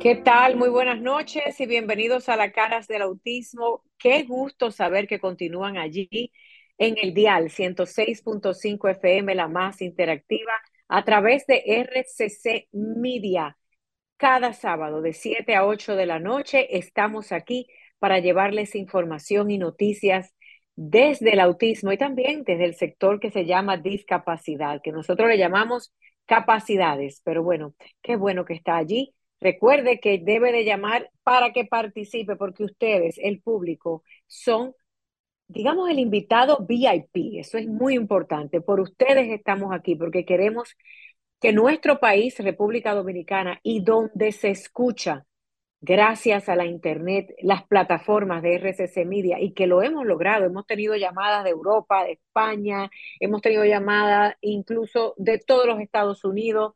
[0.00, 0.56] ¿Qué tal?
[0.56, 3.84] Muy buenas noches y bienvenidos a la Caras del Autismo.
[3.98, 6.32] Qué gusto saber que continúan allí
[6.78, 10.52] en el dial 106.5 FM, la más interactiva,
[10.88, 13.58] a través de RCC Media.
[14.16, 17.66] Cada sábado de 7 a 8 de la noche estamos aquí
[17.98, 20.34] para llevarles información y noticias
[20.76, 25.36] desde el autismo y también desde el sector que se llama discapacidad, que nosotros le
[25.36, 25.92] llamamos
[26.24, 27.20] capacidades.
[27.22, 32.36] Pero bueno, qué bueno que está allí Recuerde que debe de llamar para que participe,
[32.36, 34.74] porque ustedes, el público, son,
[35.48, 37.38] digamos, el invitado VIP.
[37.38, 38.60] Eso es muy importante.
[38.60, 40.76] Por ustedes estamos aquí, porque queremos
[41.40, 45.26] que nuestro país, República Dominicana, y donde se escucha,
[45.80, 50.44] gracias a la Internet, las plataformas de RCC Media, y que lo hemos logrado.
[50.44, 56.24] Hemos tenido llamadas de Europa, de España, hemos tenido llamadas incluso de todos los Estados
[56.24, 56.74] Unidos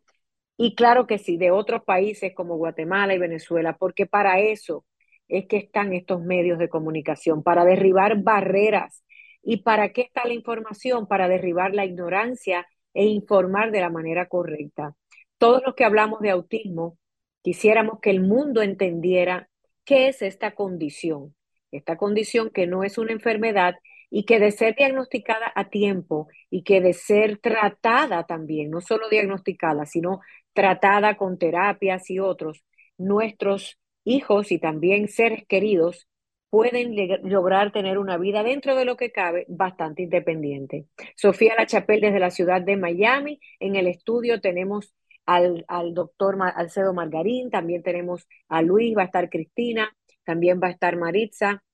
[0.57, 4.85] y claro que sí, de otros países como Guatemala y Venezuela, porque para eso
[5.29, 9.05] es que están estos medios de comunicación, para derribar barreras.
[9.43, 11.07] ¿Y para qué está la información?
[11.07, 14.95] Para derribar la ignorancia e informar de la manera correcta.
[15.39, 16.99] Todos los que hablamos de autismo,
[17.43, 19.49] quisiéramos que el mundo entendiera
[19.85, 21.35] qué es esta condición.
[21.73, 23.75] Esta condición que no es una enfermedad
[24.09, 29.09] y que de ser diagnosticada a tiempo y que de ser tratada también, no solo
[29.09, 30.21] diagnosticada, sino
[30.55, 32.65] tratada con terapias y otros,
[32.97, 36.09] nuestros hijos y también seres queridos
[36.51, 40.87] pueden lograr tener una vida dentro de lo que cabe bastante independiente.
[41.17, 43.41] Sofía La Chapelle desde la ciudad de Miami.
[43.59, 44.95] En el estudio tenemos
[45.27, 50.69] al, al doctor Alcedo Margarín, también tenemos a Luis, va a estar Cristina, también va
[50.69, 51.64] a estar Maritza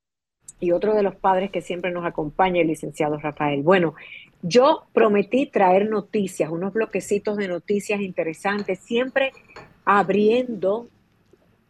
[0.61, 3.63] y otro de los padres que siempre nos acompaña, el licenciado Rafael.
[3.63, 3.95] Bueno,
[4.43, 9.33] yo prometí traer noticias, unos bloquecitos de noticias interesantes, siempre
[9.85, 10.89] abriendo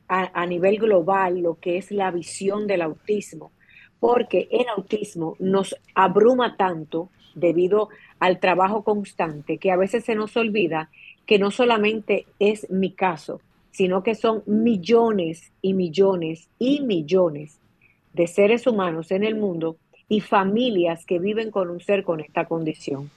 [0.08, 3.52] a, nivel global lo que es la visión del autismo,
[4.00, 10.36] porque el autismo nos abruma tanto debido al trabajo constante que a veces se nos
[10.36, 10.90] olvida
[11.26, 17.60] que no solamente es mi caso, sino que son millones y millones y millones
[18.12, 19.76] de seres humanos en el mundo
[20.10, 23.10] y familias que viven con un ser con esta condición.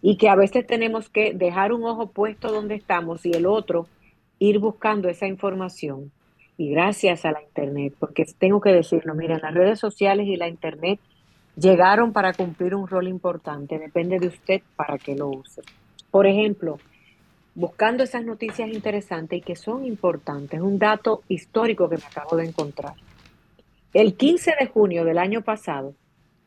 [0.00, 3.86] Y que a veces tenemos que dejar un ojo puesto donde estamos y el otro
[4.38, 6.10] ir buscando esa información.
[6.56, 10.48] Y gracias a la Internet, porque tengo que decirlo, miren, las redes sociales y la
[10.48, 10.98] Internet
[11.54, 13.78] llegaron para cumplir un rol importante.
[13.78, 15.60] Depende de usted para que lo use.
[16.10, 16.78] Por ejemplo,
[17.54, 22.46] buscando esas noticias interesantes y que son importantes, un dato histórico que me acabo de
[22.46, 22.94] encontrar.
[23.92, 25.92] El 15 de junio del año pasado,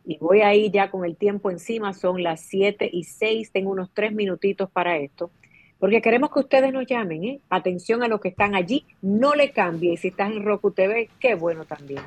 [0.06, 3.92] y voy ahí ya con el tiempo encima, son las 7 y 6, tengo unos
[3.94, 5.32] 3 minutitos para esto,
[5.80, 7.40] porque queremos que ustedes nos llamen, ¿eh?
[7.50, 11.10] Atención a los que están allí, no le cambie, y si estás en Roku TV,
[11.20, 12.02] qué bueno también.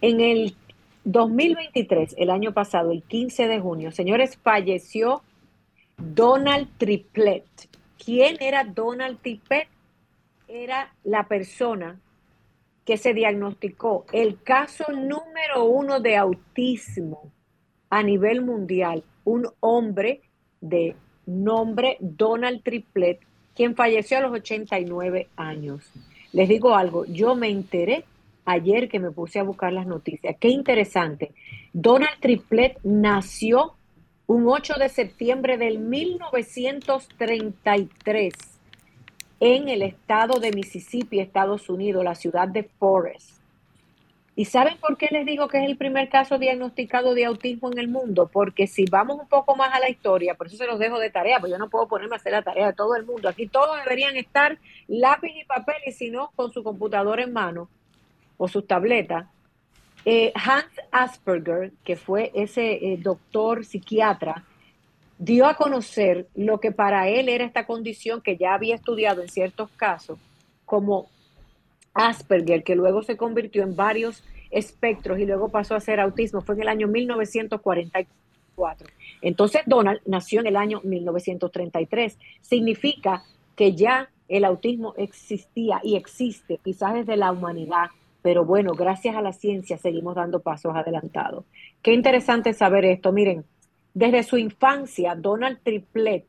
[0.00, 0.56] En el
[1.04, 5.22] 2023, el año pasado, el 15 de junio, señores, falleció
[5.96, 7.44] Donald Triplet.
[8.04, 9.68] ¿Quién era Donald Triplet?
[10.48, 11.98] Era la persona
[12.86, 17.32] que se diagnosticó el caso número uno de autismo
[17.90, 20.22] a nivel mundial, un hombre
[20.60, 20.94] de
[21.26, 23.18] nombre Donald Triplet,
[23.54, 25.82] quien falleció a los 89 años.
[26.32, 28.04] Les digo algo, yo me enteré
[28.44, 30.36] ayer que me puse a buscar las noticias.
[30.38, 31.32] Qué interesante.
[31.72, 33.74] Donald Triplet nació
[34.28, 38.55] un 8 de septiembre del 1933
[39.40, 43.36] en el estado de Mississippi, Estados Unidos, la ciudad de Forest.
[44.38, 47.78] ¿Y saben por qué les digo que es el primer caso diagnosticado de autismo en
[47.78, 48.28] el mundo?
[48.30, 51.08] Porque si vamos un poco más a la historia, por eso se los dejo de
[51.08, 53.30] tarea, porque yo no puedo ponerme a hacer la tarea de todo el mundo.
[53.30, 54.58] Aquí todos deberían estar
[54.88, 57.70] lápiz y papel y si no, con su computadora en mano
[58.36, 59.26] o sus tabletas.
[60.04, 64.44] Eh, Hans Asperger, que fue ese eh, doctor psiquiatra,
[65.18, 69.28] dio a conocer lo que para él era esta condición que ya había estudiado en
[69.28, 70.18] ciertos casos
[70.64, 71.08] como
[71.94, 76.42] Asperger, que luego se convirtió en varios espectros y luego pasó a ser autismo.
[76.42, 78.88] Fue en el año 1944.
[79.22, 82.18] Entonces Donald nació en el año 1933.
[82.42, 83.24] Significa
[83.54, 87.86] que ya el autismo existía y existe quizás desde la humanidad,
[88.22, 91.44] pero bueno, gracias a la ciencia seguimos dando pasos adelantados.
[91.80, 93.12] Qué interesante saber esto.
[93.12, 93.44] Miren,
[93.96, 96.28] desde su infancia, Donald Triplet,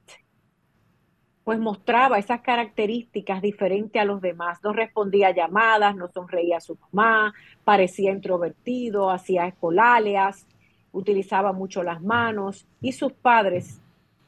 [1.43, 4.59] pues mostraba esas características diferentes a los demás.
[4.63, 7.33] No respondía a llamadas, no sonreía a su mamá,
[7.65, 10.47] parecía introvertido, hacía escoláleas,
[10.93, 13.81] utilizaba mucho las manos y sus padres,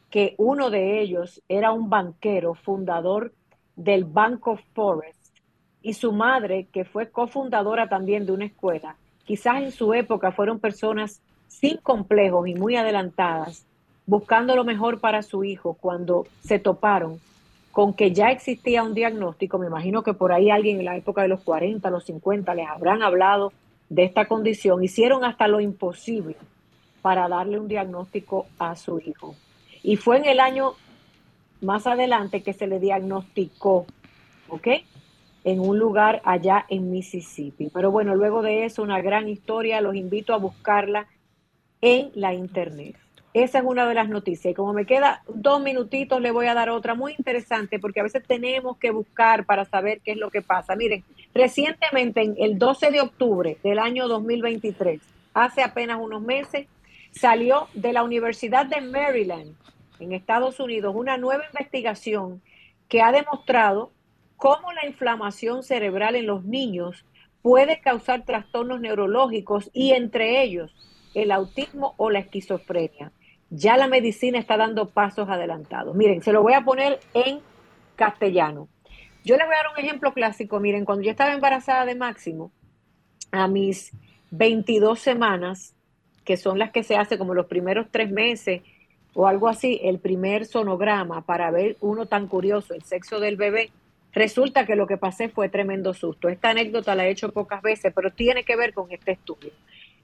[0.09, 3.33] que uno de ellos era un banquero, fundador
[3.77, 5.37] del Banco Forest,
[5.81, 10.59] y su madre, que fue cofundadora también de una escuela, quizás en su época fueron
[10.59, 13.65] personas sin complejos y muy adelantadas,
[14.05, 17.19] buscando lo mejor para su hijo cuando se toparon
[17.73, 19.57] con que ya existía un diagnóstico.
[19.57, 22.67] Me imagino que por ahí alguien en la época de los 40, los 50 les
[22.67, 23.51] habrán hablado
[23.89, 24.83] de esta condición.
[24.83, 26.37] Hicieron hasta lo imposible
[27.01, 29.35] para darle un diagnóstico a su hijo.
[29.83, 30.73] Y fue en el año
[31.61, 33.85] más adelante que se le diagnosticó,
[34.47, 34.67] ¿ok?
[35.43, 37.69] en un lugar allá en Mississippi.
[37.73, 41.07] Pero bueno, luego de eso, una gran historia, los invito a buscarla
[41.81, 42.95] en la internet.
[43.33, 44.51] Esa es una de las noticias.
[44.51, 48.03] Y como me queda dos minutitos, le voy a dar otra muy interesante, porque a
[48.03, 50.75] veces tenemos que buscar para saber qué es lo que pasa.
[50.75, 51.03] Miren,
[51.33, 54.99] recientemente, en el 12 de octubre del año 2023,
[55.33, 56.67] hace apenas unos meses,
[57.11, 59.55] salió de la Universidad de Maryland,
[59.99, 62.41] en Estados Unidos, una nueva investigación
[62.87, 63.91] que ha demostrado
[64.37, 67.05] cómo la inflamación cerebral en los niños
[67.41, 70.73] puede causar trastornos neurológicos y entre ellos
[71.13, 73.11] el autismo o la esquizofrenia.
[73.49, 75.95] Ya la medicina está dando pasos adelantados.
[75.95, 77.39] Miren, se lo voy a poner en
[77.95, 78.67] castellano.
[79.23, 80.59] Yo les voy a dar un ejemplo clásico.
[80.59, 82.51] Miren, cuando yo estaba embarazada de Máximo,
[83.31, 83.91] a mis
[84.31, 85.75] 22 semanas,
[86.23, 88.61] que son las que se hace como los primeros tres meses
[89.13, 93.71] o algo así, el primer sonograma para ver uno tan curioso, el sexo del bebé,
[94.11, 96.29] Resulta que lo que pasé fue tremendo susto.
[96.29, 99.51] Esta anécdota la he hecho pocas veces, pero tiene que ver con este estudio.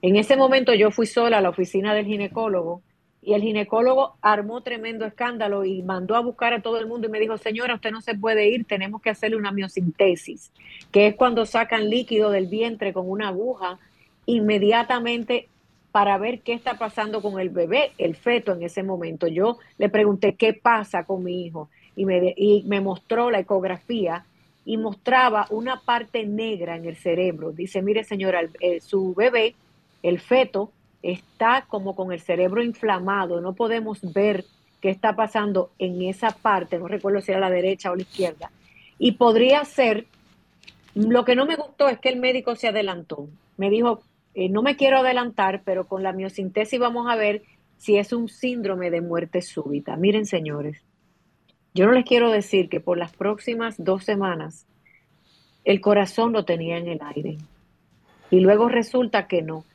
[0.08, 2.84] En ese momento yo fui sola a la oficina del ginecólogo
[3.24, 7.10] y el ginecólogo armó tremendo escándalo y mandó a buscar a todo el mundo y
[7.10, 10.52] me dijo, señora, usted no se puede ir, tenemos que hacerle una miosintesis,
[10.92, 13.80] que es cuando sacan líquido del vientre con una aguja
[14.28, 15.48] inmediatamente
[15.92, 19.26] para ver qué está pasando con el bebé, el feto en ese momento.
[19.26, 21.68] Yo le pregunté, ¿qué pasa con mi hijo?
[21.96, 24.24] y me, y me mostró la ecografía
[24.66, 27.52] y mostraba una parte negra en el cerebro.
[27.52, 28.42] Dice, mire señora,
[28.82, 29.56] su bebé,
[30.06, 30.72] el feto,
[31.02, 34.46] está como con el cerebro inflamado, no podemos ver
[34.80, 38.52] qué está pasando en esa parte, no recuerdo si era la derecha o la izquierda.
[39.00, 40.06] Y podría ser,
[40.94, 43.28] lo que no me gustó es que el médico se adelantó.
[43.58, 44.04] Me dijo,
[44.36, 47.42] eh, no me quiero adelantar, pero con la miosintesis vamos a ver
[47.78, 49.96] si es un síndrome de muerte súbita.
[49.96, 50.84] Miren, señores,
[51.74, 54.68] yo no les quiero decir que por las próximas dos semanas
[55.64, 57.38] el corazón lo tenía en el aire.
[58.30, 59.66] Y luego resulta que no,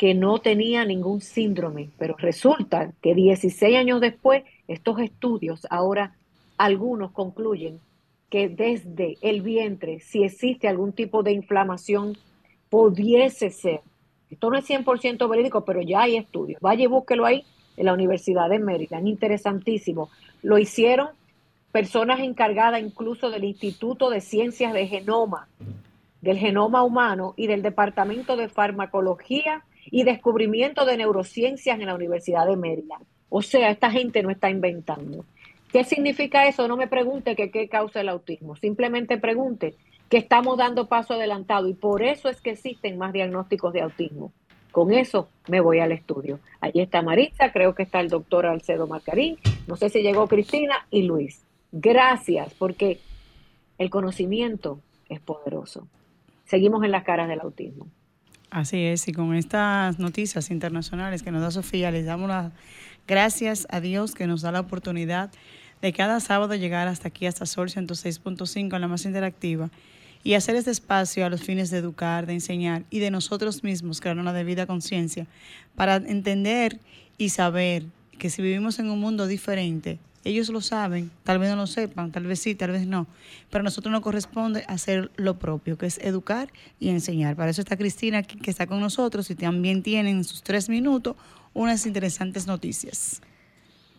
[0.00, 6.16] que no tenía ningún síndrome, pero resulta que 16 años después, estos estudios, ahora
[6.56, 7.80] algunos concluyen
[8.30, 12.16] que desde el vientre, si existe algún tipo de inflamación,
[12.70, 13.82] pudiese ser.
[14.30, 16.62] Esto no es 100% verídico, pero ya hay estudios.
[16.62, 17.44] Vaya y búsquelo ahí
[17.76, 19.06] en la Universidad de Maryland.
[19.06, 20.08] Interesantísimo.
[20.42, 21.08] Lo hicieron
[21.72, 25.46] personas encargadas incluso del Instituto de Ciencias de Genoma,
[26.22, 32.46] del genoma humano y del Departamento de Farmacología y Descubrimiento de Neurociencias en la Universidad
[32.46, 33.04] de Maryland.
[33.28, 35.24] O sea, esta gente no está inventando.
[35.72, 36.66] ¿Qué significa eso?
[36.66, 39.76] No me pregunte qué causa el autismo, simplemente pregunte
[40.08, 44.32] que estamos dando paso adelantado y por eso es que existen más diagnósticos de autismo.
[44.72, 46.40] Con eso me voy al estudio.
[46.60, 50.86] Allí está Maritza, creo que está el doctor Alcedo Marcarín, no sé si llegó Cristina
[50.90, 51.44] y Luis.
[51.70, 52.98] Gracias, porque
[53.78, 55.86] el conocimiento es poderoso.
[56.44, 57.86] Seguimos en las caras del autismo.
[58.50, 62.52] Así es, y con estas noticias internacionales que nos da Sofía, les damos las
[63.06, 65.30] gracias a Dios que nos da la oportunidad
[65.80, 69.70] de cada sábado llegar hasta aquí, hasta Sol 106.5, en la más interactiva,
[70.24, 74.00] y hacer este espacio a los fines de educar, de enseñar y de nosotros mismos
[74.00, 75.28] crear una debida conciencia
[75.76, 76.80] para entender
[77.18, 77.84] y saber
[78.18, 82.12] que si vivimos en un mundo diferente, ellos lo saben, tal vez no lo sepan,
[82.12, 83.06] tal vez sí, tal vez no,
[83.50, 87.36] pero a nosotros nos corresponde hacer lo propio, que es educar y enseñar.
[87.36, 91.16] Para eso está Cristina, que está con nosotros y también tienen en sus tres minutos
[91.54, 93.22] unas interesantes noticias.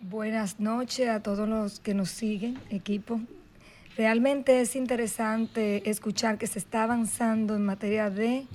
[0.02, 3.22] Buenas noches a todos los que nos siguen, equipo.
[3.98, 8.48] Realmente es interesante escuchar que se está avanzando en materia de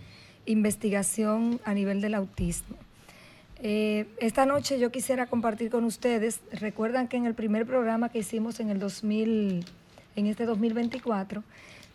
[0.46, 2.76] investigación a nivel del autismo.
[3.62, 8.18] Eh, esta noche yo quisiera compartir con ustedes, recuerdan que en el primer programa que
[8.18, 9.64] hicimos en el 2000,
[10.16, 11.42] en este 2024,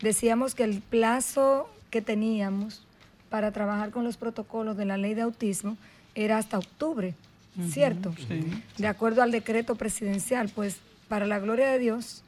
[0.01, 2.85] decíamos que el plazo que teníamos
[3.29, 5.77] para trabajar con los protocolos de la ley de autismo
[6.15, 7.13] era hasta octubre,
[7.69, 8.13] ¿cierto?
[8.77, 12.23] De acuerdo al decreto presidencial, pues para la gloria de Dios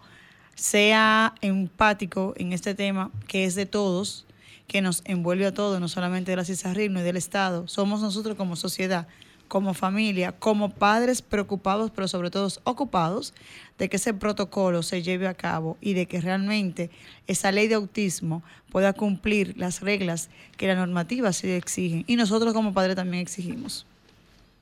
[0.55, 4.25] sea empático en este tema que es de todos,
[4.67, 7.67] que nos envuelve a todos, no solamente de la CISARRIL, no del Estado.
[7.67, 9.07] Somos nosotros como sociedad
[9.47, 13.33] como familia, como padres preocupados, pero sobre todo ocupados,
[13.77, 16.89] de que ese protocolo se lleve a cabo y de que realmente
[17.27, 22.53] esa ley de autismo pueda cumplir las reglas que la normativa se exigen y nosotros
[22.53, 23.85] como padres también exigimos.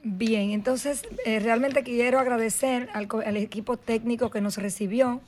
[0.04, 5.20] Bien, entonces eh, realmente quiero agradecer al, al equipo técnico que nos recibió.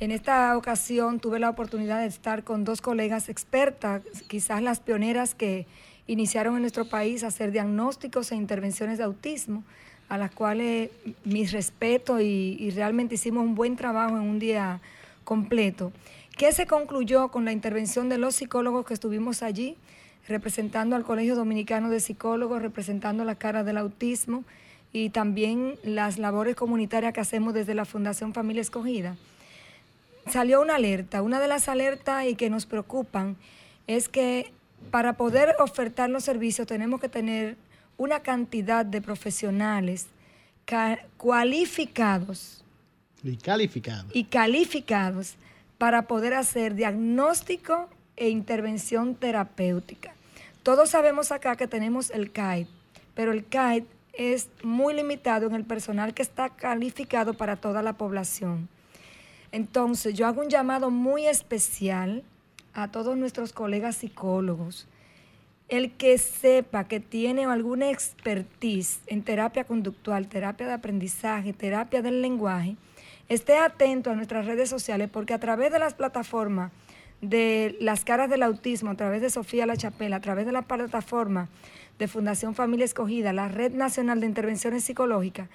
[0.00, 5.34] En esta ocasión tuve la oportunidad de estar con dos colegas expertas, quizás las pioneras
[5.34, 5.66] que
[6.06, 9.64] iniciaron en nuestro país a hacer diagnósticos e intervenciones de autismo,
[10.08, 10.90] a las cuales
[11.24, 14.80] mis respeto y, realmente hicimos un buen trabajo en un día
[15.24, 15.90] completo.
[16.36, 19.76] ¿Qué se concluyó con la intervención de los psicólogos que estuvimos allí,
[20.28, 24.44] representando al Colegio Dominicano de Psicólogos, representando la cara del autismo
[24.92, 29.16] y también las labores comunitarias que hacemos desde la Fundación Familia Escogida?
[30.30, 31.22] Salió una alerta.
[31.22, 33.36] Una de las alertas y que nos preocupan
[33.86, 34.52] es que
[34.90, 37.56] para poder ofertar los servicios tenemos que tener
[37.96, 40.06] una cantidad de profesionales
[41.16, 42.64] cualificados.
[43.22, 44.10] Y calificados.
[44.14, 45.36] Y calificados
[45.78, 50.12] para poder hacer diagnóstico e intervención terapéutica.
[50.62, 52.66] Todos sabemos acá que tenemos el CAID,
[53.14, 57.94] pero el CAID es muy limitado en el personal que está calificado para toda la
[57.94, 58.68] población.
[59.52, 62.22] Entonces, yo hago un llamado muy especial
[62.74, 64.86] a todos nuestros colegas psicólogos,
[65.68, 72.22] el que sepa que tiene alguna expertise en terapia conductual, terapia de aprendizaje, terapia del
[72.22, 72.76] lenguaje,
[73.28, 76.72] esté atento a nuestras redes sociales porque a través de las plataformas
[77.20, 80.62] de las caras del autismo, a través de Sofía La Chapela, a través de la
[80.62, 81.48] plataforma
[81.98, 85.48] de Fundación Familia Escogida, la Red Nacional de Intervenciones Psicológicas,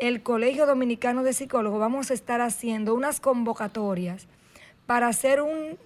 [0.00, 4.26] el Colegio Dominicano de Psicólogos, vamos a estar haciendo unas convocatorias
[4.86, 5.76] para hacer un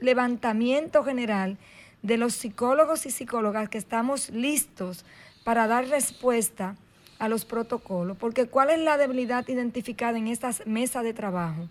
[0.00, 1.56] levantamiento general
[2.02, 5.06] de los psicólogos y psicólogas que estamos listos
[5.44, 6.76] para dar respuesta
[7.18, 8.18] a los protocolos.
[8.18, 11.66] Porque ¿cuál es la debilidad identificada en estas mesas de trabajo?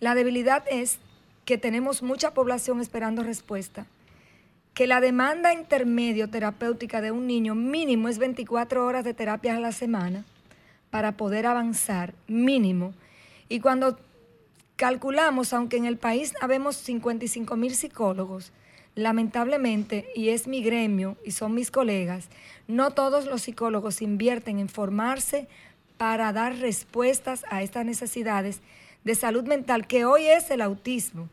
[0.00, 0.98] La debilidad es
[1.44, 3.86] que tenemos mucha población esperando respuesta,
[4.72, 9.60] que la demanda intermedio terapéutica de un niño mínimo es 24 horas de terapia a
[9.60, 10.24] la semana
[10.90, 12.94] para poder avanzar, mínimo.
[13.48, 13.98] Y cuando
[14.78, 18.52] Calculamos, aunque en el país habemos 55 mil psicólogos,
[18.94, 22.28] lamentablemente, y es mi gremio y son mis colegas,
[22.68, 25.48] no todos los psicólogos invierten en formarse
[25.96, 28.60] para dar respuestas a estas necesidades
[29.02, 31.28] de salud mental, que hoy es el autismo.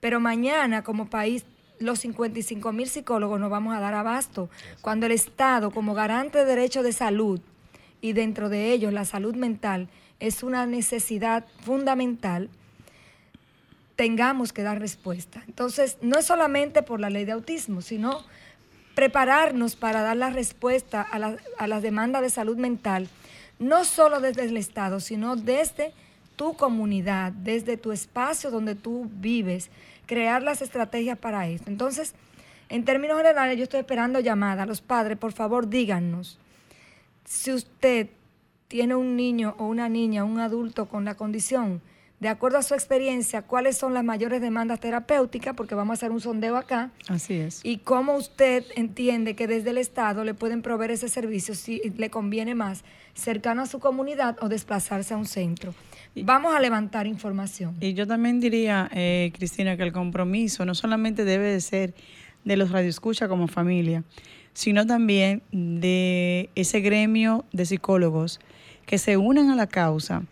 [0.00, 1.46] Pero mañana como país
[1.78, 4.50] los 55 mil psicólogos nos vamos a dar abasto
[4.82, 7.40] cuando el Estado, como garante de derecho de salud,
[8.02, 9.88] y dentro de ellos la salud mental,
[10.20, 12.50] es una necesidad fundamental,
[13.96, 15.42] tengamos que dar respuesta.
[15.46, 18.22] Entonces, no es solamente por la ley de autismo, sino
[18.94, 23.08] prepararnos para dar la respuesta a, a las demandas de salud mental,
[23.58, 25.94] no solo desde el Estado, sino desde
[26.36, 29.70] tu comunidad, desde tu espacio donde tú vives,
[30.06, 31.70] crear las estrategias para esto.
[31.70, 32.14] Entonces,
[32.68, 34.64] En términos generales, yo estoy esperando llamada.
[34.64, 36.38] Los padres, por favor, díganos
[37.24, 38.08] si usted
[38.68, 41.82] tiene un niño o una niña, un adulto con la condición,
[42.20, 46.12] de acuerdo a su experiencia, cuáles son las mayores demandas terapéuticas, porque vamos a hacer
[46.12, 46.92] un sondeo acá.
[47.08, 47.60] Así es.
[47.64, 52.10] Y cómo usted entiende que desde el Estado le pueden proveer ese servicio si le
[52.10, 55.74] conviene más cercano a su comunidad o desplazarse a un centro.
[56.14, 57.76] Vamos a levantar información.
[57.80, 61.92] Y yo también diría, eh, Cristina, que el compromiso no solamente debe de ser
[62.44, 64.04] de los radioescucha como familia,
[64.54, 68.40] sino también de ese gremio de psicólogos
[68.86, 70.24] que se unan a la causa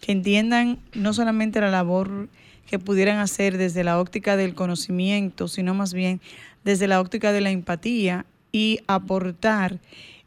[0.00, 2.28] que entiendan no solamente la labor
[2.66, 6.20] que pudieran hacer desde la óptica del conocimiento, sino más bien
[6.62, 9.80] desde la óptica de la empatía y aportar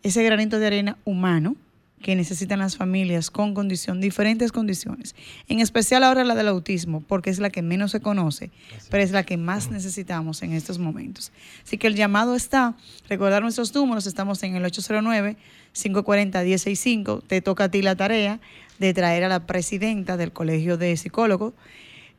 [0.03, 1.55] ese granito de arena humano
[2.01, 5.15] que necesitan las familias con condición, diferentes condiciones.
[5.47, 8.49] En especial ahora la del autismo, porque es la que menos se conoce,
[8.89, 11.31] pero es la que más necesitamos en estos momentos.
[11.65, 12.75] Así que el llamado está,
[13.09, 18.39] recordar nuestros números, estamos en el 809-540-165, te toca a ti la tarea
[18.79, 21.53] de traer a la presidenta del Colegio de Psicólogos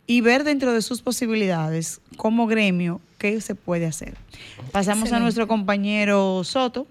[0.08, 4.16] y ver dentro de sus posibilidades como gremio qué se puede hacer.
[4.72, 6.86] Pasamos a nuestro compañero Soto,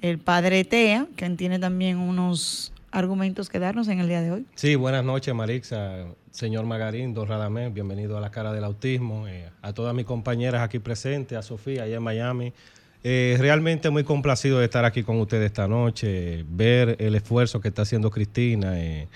[0.00, 4.46] el padre Tea, que tiene también unos argumentos que darnos en el día de hoy.
[4.54, 9.50] Sí, buenas noches Marixa, señor Magarín, don Radamés, bienvenido a la cara del autismo, eh,
[9.62, 12.52] a todas mis compañeras aquí presentes, a Sofía allá en Miami,
[13.04, 17.68] eh, realmente muy complacido de estar aquí con ustedes esta noche, ver el esfuerzo que
[17.68, 19.08] está haciendo Cristina, eh,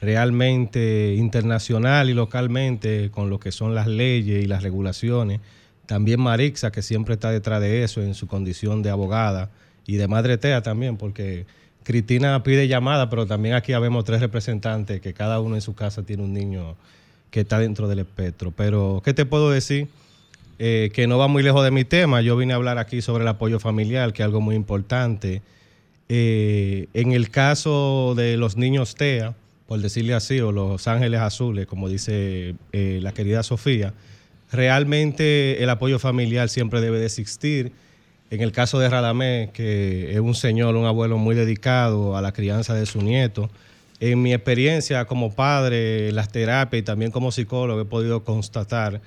[0.00, 5.40] realmente internacional y localmente, con lo que son las leyes y las regulaciones.
[5.86, 9.50] También Marixa, que siempre está detrás de eso en su condición de abogada
[9.88, 11.46] y de madre Tea también, porque
[11.82, 16.02] Cristina pide llamada, pero también aquí habemos tres representantes que cada uno en su casa
[16.02, 16.76] tiene un niño
[17.30, 18.52] que está dentro del espectro.
[18.54, 19.88] Pero, ¿qué te puedo decir?
[20.58, 22.20] Eh, que no va muy lejos de mi tema.
[22.20, 25.40] Yo vine a hablar aquí sobre el apoyo familiar, que es algo muy importante.
[26.10, 29.34] Eh, en el caso de los niños TEA,
[29.66, 33.94] por decirle así, o los ángeles azules, como dice eh, la querida Sofía,
[34.52, 37.72] realmente el apoyo familiar siempre debe de existir.
[38.30, 42.32] En el caso de Radamé, que es un señor, un abuelo muy dedicado a la
[42.32, 43.48] crianza de su nieto,
[44.00, 49.00] en mi experiencia como padre, las terapias y también como psicólogo he podido constatar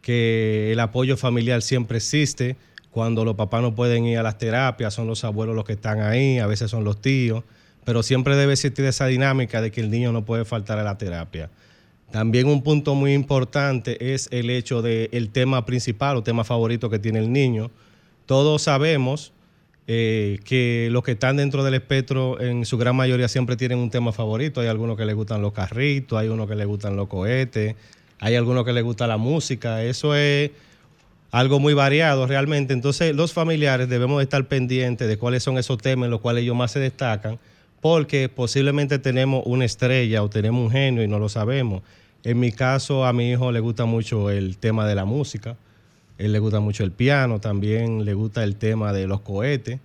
[0.00, 2.56] que el apoyo familiar siempre existe.
[2.90, 6.00] Cuando los papás no pueden ir a las terapias, son los abuelos los que están
[6.00, 7.44] ahí, a veces son los tíos,
[7.84, 10.96] pero siempre debe existir esa dinámica de que el niño no puede faltar a la
[10.96, 11.50] terapia.
[12.10, 16.98] También un punto muy importante es el hecho del tema principal o tema favorito que
[16.98, 17.70] tiene el niño.
[18.28, 19.32] Todos sabemos
[19.86, 23.88] eh, que los que están dentro del espectro en su gran mayoría siempre tienen un
[23.88, 24.60] tema favorito.
[24.60, 27.74] Hay algunos que les gustan los carritos, hay unos que les gustan los cohetes,
[28.20, 30.50] hay algunos que les gusta la música, eso es
[31.30, 32.74] algo muy variado realmente.
[32.74, 36.54] Entonces los familiares debemos estar pendientes de cuáles son esos temas en los cuales ellos
[36.54, 37.38] más se destacan,
[37.80, 41.80] porque posiblemente tenemos una estrella o tenemos un genio y no lo sabemos.
[42.24, 45.56] En mi caso, a mi hijo le gusta mucho el tema de la música,
[46.18, 49.80] él le gusta mucho el piano, también le gusta el tema de los cohetes.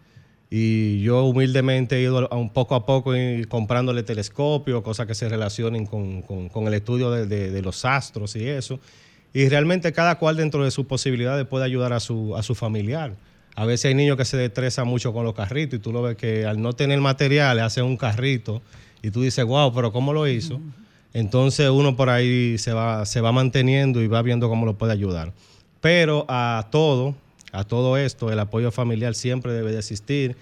[0.49, 3.13] Y yo humildemente he ido un poco a poco
[3.47, 8.79] comprándole telescopios, cosas que se relacionen con, el estudio de, los astros y eso.
[9.33, 13.15] Y realmente cada cual dentro de sus posibilidades puede ayudar a su, a su familiar.
[13.55, 16.17] A veces hay niños que se estresan mucho con los carritos y tú lo ves
[16.17, 18.61] que al no tener material hacen un carrito
[19.01, 20.59] y tú dices, wow, pero ¿cómo lo hizo?
[21.13, 24.93] Entonces uno por ahí se va, se va manteniendo y va viendo cómo lo puede
[24.93, 25.33] ayudar.
[25.83, 27.13] Pero a todo,
[27.51, 30.37] a todo esto, el apoyo familiar siempre debe de existir.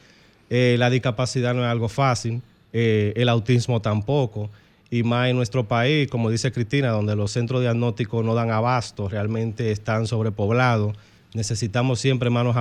[0.52, 4.52] Eh, la discapacidad no es algo fácil, eh, el autismo tampoco,
[4.92, 9.10] y más en nuestro país, como dice Cristina, donde los centros diagnósticos no dan abasto,
[9.10, 10.96] realmente están sobrepoblados.
[11.34, 12.56] Necesitamos siempre manos,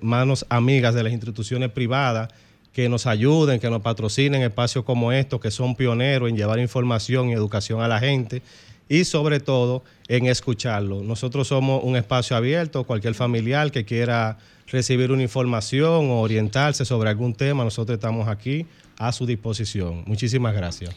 [0.00, 2.32] manos amigas de las instituciones privadas
[2.72, 7.30] que nos ayuden, que nos patrocinen espacios como estos, que son pioneros en llevar información
[7.30, 8.40] y educación a la gente
[8.90, 11.02] y sobre todo en escucharlo.
[11.02, 17.08] Nosotros somos un espacio abierto, cualquier familiar que quiera recibir una información o orientarse sobre
[17.08, 18.66] algún tema, nosotros estamos aquí
[18.98, 20.02] a su disposición.
[20.06, 20.94] Muchísimas gracias.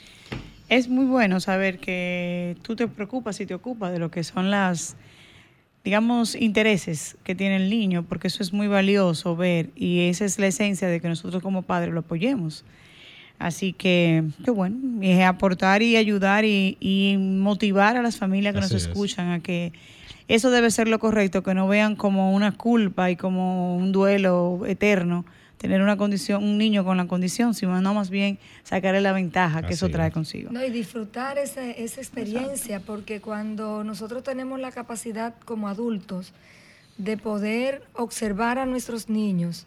[0.69, 4.49] Es muy bueno saber que tú te preocupas y te ocupas de lo que son
[4.49, 4.95] las,
[5.83, 10.39] digamos, intereses que tiene el niño, porque eso es muy valioso ver y esa es
[10.39, 12.65] la esencia de que nosotros como padres lo apoyemos.
[13.39, 18.71] Así que, qué bueno, es aportar y ayudar y, motivar a las familias que nos
[18.71, 19.73] escuchan a que
[20.27, 24.61] eso debe ser lo correcto, que no vean como una culpa y como un duelo
[24.65, 25.25] eterno
[25.63, 29.61] tener una condición, un niño con la condición, sino no más bien sacarle la ventaja
[29.61, 30.51] que eso trae consigo.
[30.51, 36.33] No, y disfrutar esa, esa experiencia, porque cuando nosotros tenemos la capacidad como adultos
[36.97, 39.65] de poder observar a nuestros niños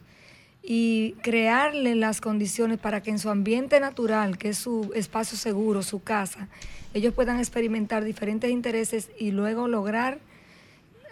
[0.69, 5.85] y crearle las condiciones para que en su ambiente natural, que es su espacio seguro,
[5.85, 6.49] su casa,
[6.93, 10.19] ellos puedan experimentar diferentes intereses y luego lograr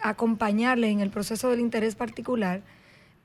[0.01, 2.61] acompañarle en el proceso del interés particular,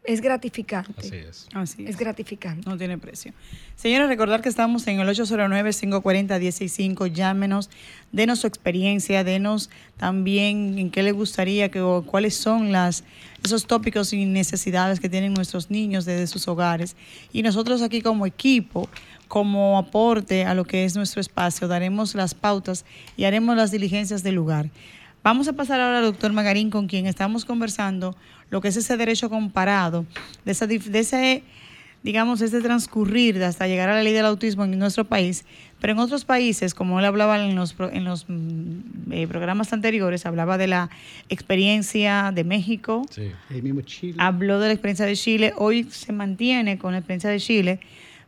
[0.04, 0.94] es gratificante.
[0.98, 1.46] Así es.
[1.52, 2.68] Así Es gratificante.
[2.68, 3.34] No tiene precio.
[3.76, 7.12] Señores, recordar que estamos en el 809-540-165.
[7.12, 7.68] Llámenos,
[8.10, 13.04] denos su experiencia, denos también en qué le gustaría, que, o cuáles son las,
[13.44, 16.96] esos tópicos y necesidades que tienen nuestros niños desde sus hogares.
[17.32, 18.88] Y nosotros aquí como equipo,
[19.28, 22.86] como aporte a lo que es nuestro espacio, daremos las pautas
[23.18, 24.70] y haremos las diligencias del lugar.
[25.22, 28.16] Vamos a pasar ahora al doctor Magarín, con quien estamos conversando
[28.50, 30.04] lo que es ese derecho comparado,
[30.44, 31.42] de, esa, dif- de ese,
[32.02, 35.44] digamos, ese transcurrir de hasta llegar a la ley del autismo en nuestro país.
[35.80, 39.72] Pero en otros países, como él hablaba en los, pro- en los mm, eh, programas
[39.72, 40.90] anteriores, hablaba de la
[41.44, 43.30] experiencia de México, Sí.
[43.50, 44.14] El mismo Chile.
[44.18, 47.80] habló de la experiencia de Chile, hoy se mantiene con la experiencia de Chile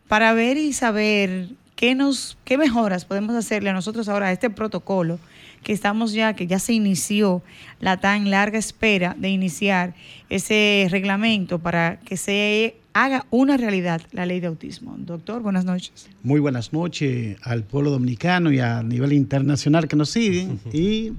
[0.09, 4.51] para ver y saber qué nos qué mejoras podemos hacerle a nosotros ahora a este
[4.51, 5.19] protocolo
[5.63, 7.43] que estamos ya que ya se inició
[7.81, 9.95] la tan larga espera de iniciar
[10.29, 14.95] ese reglamento para que se haga una realidad la ley de autismo.
[14.99, 16.09] Doctor, buenas noches.
[16.23, 20.61] Muy buenas noches al pueblo dominicano y a nivel internacional que nos siguen.
[20.73, 21.13] y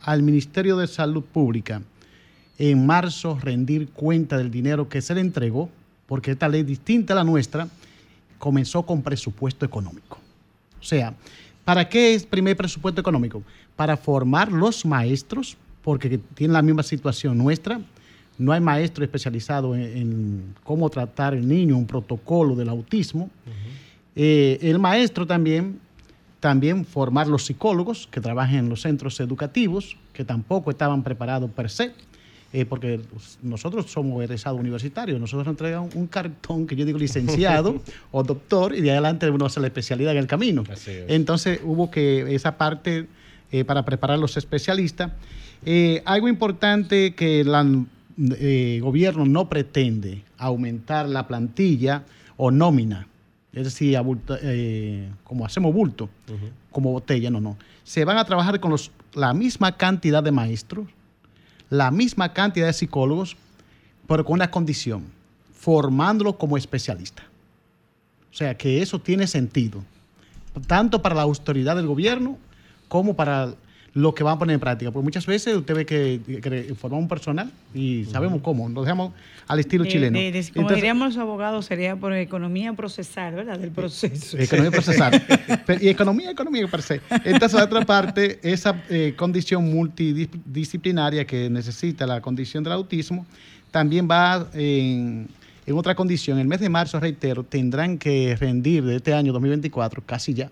[0.00, 1.82] al Ministerio de Salud Pública,
[2.56, 5.68] en marzo rendir cuenta del dinero que se le entregó,
[6.06, 7.68] porque esta ley distinta a la nuestra
[8.38, 10.18] comenzó con presupuesto económico.
[10.80, 11.12] O sea,
[11.62, 13.42] ¿para qué es primer presupuesto económico?
[13.76, 17.78] Para formar los maestros, porque tienen la misma situación nuestra.
[18.38, 23.28] No hay maestro especializado en, cómo tratar el niño, un protocolo del autismo.
[24.14, 25.80] Eh, el maestro también,
[26.40, 31.70] también formar los psicólogos que trabajan en los centros educativos, que tampoco estaban preparados per
[31.70, 31.92] se,
[32.52, 33.00] eh, porque
[33.42, 38.74] nosotros somos egresados universitarios, nosotros nos entregan un cartón que yo digo licenciado o doctor,
[38.74, 40.64] y de adelante uno hace la especialidad en el camino.
[41.08, 43.06] Entonces hubo que esa parte
[43.50, 45.12] eh, para preparar los especialistas.
[46.04, 52.02] Algo importante que el gobierno no pretende aumentar la plantilla
[52.36, 53.06] o nómina,
[53.52, 56.08] es decir, abulta- eh, como hacemos bulto,
[56.70, 57.56] como botella, no, no.
[57.84, 60.88] Se van a trabajar con los, la misma cantidad de maestros,
[61.68, 63.36] la misma cantidad de psicólogos,
[64.06, 65.04] pero con una condición,
[65.54, 67.24] formándolos como especialistas.
[68.30, 69.82] O sea que eso tiene sentido,
[70.66, 72.38] tanto para la autoridad del gobierno
[72.88, 73.54] como para
[73.94, 74.90] lo que van a poner en práctica.
[74.90, 79.12] Porque muchas veces usted ve que, que formamos un personal y sabemos cómo, lo dejamos
[79.46, 80.18] al estilo De- chileno.
[80.18, 83.58] de- de- como Entonces, diríamos los abogados, sería por economía procesal, ¿verdad?
[83.58, 84.38] Del proceso.
[84.38, 85.22] Economía procesal.
[85.80, 87.00] Y economía, economía per se.
[87.24, 93.26] Entonces, la otra parte, esa eh, condición multidisciplinaria que necesita la condición del autismo,
[93.70, 95.28] también va en,
[95.66, 96.38] en otra condición.
[96.38, 100.50] El mes de marzo, reitero, tendrán que rendir de este año 2024, casi ya,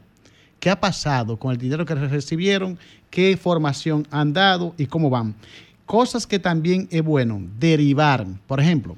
[0.60, 2.78] qué ha pasado con el dinero que recibieron,
[3.10, 5.34] qué formación han dado y cómo van.
[5.86, 8.24] Cosas que también es bueno derivar.
[8.46, 8.96] Por ejemplo,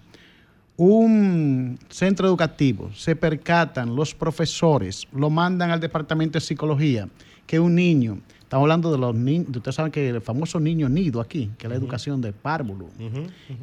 [0.76, 7.08] un centro educativo, se percatan los profesores, lo mandan al departamento de psicología,
[7.46, 11.20] que un niño, estamos hablando de los niños, ustedes saben que el famoso niño nido
[11.20, 12.86] aquí, que es la educación de párvulo,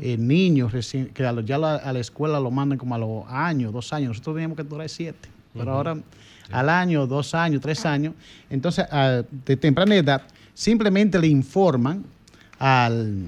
[0.01, 2.97] Eh, niños recién, que a lo- ya la- a la escuela lo mandan como a
[2.97, 5.97] los años, dos años, nosotros teníamos que durar siete, pero ahora
[6.51, 8.13] al año, dos años, tres años,
[8.49, 10.21] entonces a- de temprana edad
[10.53, 12.03] simplemente le informan
[12.57, 13.25] al,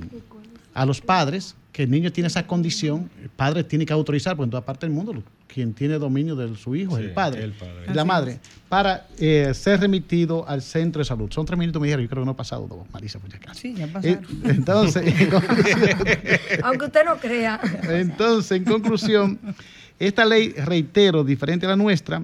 [0.74, 4.46] a los padres que el niño tiene esa condición, el padre tiene que autorizar, porque
[4.48, 7.44] en toda parte del mundo quien tiene dominio de su hijo Sí, es el padre,
[7.44, 7.74] el padre.
[7.90, 11.30] y la Así madre, para eh, ser remitido al centro de salud.
[11.30, 13.60] Son tres minutos, me dijeron, yo creo que no ha pasado dos, Marisa, por acaso.
[13.60, 14.26] Sí, ya Eh, pasaron.
[14.46, 15.80] entonces, en conclusión,
[16.64, 17.60] Aunque usted no crea.
[17.90, 19.40] entonces, en conclusión,
[20.00, 22.24] esta ley, reitero, diferente a la nuestra,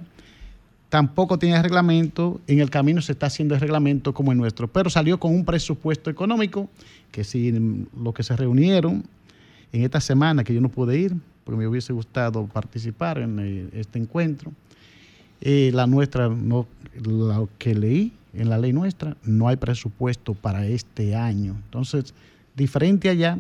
[0.90, 4.90] tampoco tiene reglamento, en el camino se está haciendo el reglamento como el nuestro, pero
[4.90, 6.70] salió con un presupuesto económico
[7.12, 9.04] que si lo que se reunieron
[9.74, 13.70] en esta semana, que yo no pude ir, porque me hubiese gustado participar en eh,
[13.74, 14.52] este encuentro,
[15.42, 16.68] eh, la nuestra, no,
[17.04, 21.56] lo que leí en la ley nuestra, no hay presupuesto para este año.
[21.66, 22.14] Entonces,
[22.56, 23.38] diferente allá,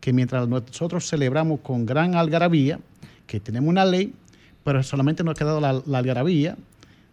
[0.00, 2.78] que mientras nosotros celebramos con gran algarabía,
[3.26, 4.12] que tenemos una ley,
[4.64, 6.56] pero solamente nos ha quedado la, la algarabía,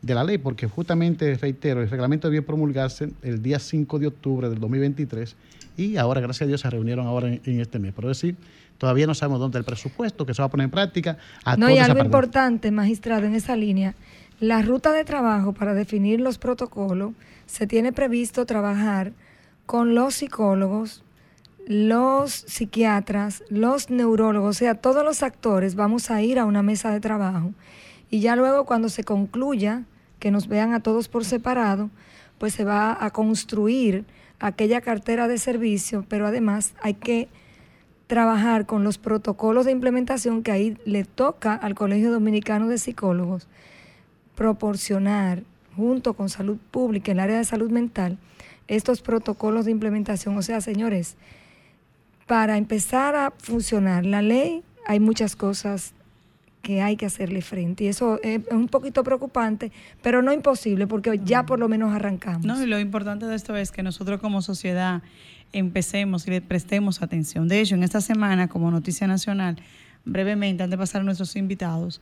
[0.02, 4.50] de la ley, porque justamente, reitero, el reglamento debió promulgarse el día 5 de octubre
[4.50, 5.36] del 2023
[5.78, 7.94] y ahora, gracias a Dios, se reunieron ahora en, este mes.
[7.96, 8.36] Pero decir,
[8.80, 11.18] todavía no sabemos dónde el presupuesto que se va a poner en práctica.
[11.58, 13.94] no, y algo importante, magistrado, en esa línea,
[14.40, 17.14] la ruta de trabajo para definir los protocolos,
[17.46, 19.14] se tiene previsto trabajar
[19.68, 21.04] con los psicólogos,
[21.68, 26.92] los psiquiatras, los neurólogos, o sea, todos los actores vamos a ir a una mesa
[26.92, 27.52] de trabajo
[28.10, 29.84] y ya luego cuando se concluya,
[30.20, 31.89] que nos vean a todos por separado,
[32.38, 34.06] pues se va a construir
[34.39, 37.28] aquella cartera de servicio, pero además hay que
[38.08, 43.48] trabajar con los protocolos de implementación que ahí le toca al Colegio Dominicano de Psicólogos
[44.36, 45.43] proporcionar,
[45.76, 48.17] junto con salud pública, el área de salud mental,
[48.67, 50.38] estos protocolos de implementación.
[50.38, 51.17] O sea, señores,
[52.28, 55.93] para empezar a funcionar la ley hay muchas cosas
[56.68, 57.86] que hay que hacerle frente.
[57.86, 62.46] Y eso es un poquito preocupante, pero no imposible, porque ya por lo menos arrancamos.
[62.46, 65.02] No, y lo importante de esto es que nosotros como sociedad
[65.54, 67.48] empecemos y le prestemos atención.
[67.48, 69.56] De hecho, en esta semana, como noticia nacional,
[70.04, 72.02] brevemente, antes de pasar a nuestros invitados,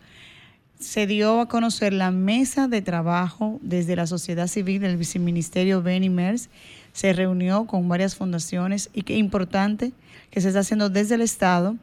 [0.80, 6.10] se dio a conocer la mesa de trabajo desde la sociedad civil del viceministerio Benny
[6.10, 6.50] Mers.
[6.92, 9.92] Se reunió con varias fundaciones y qué importante
[10.32, 11.76] que se está haciendo desde el Estado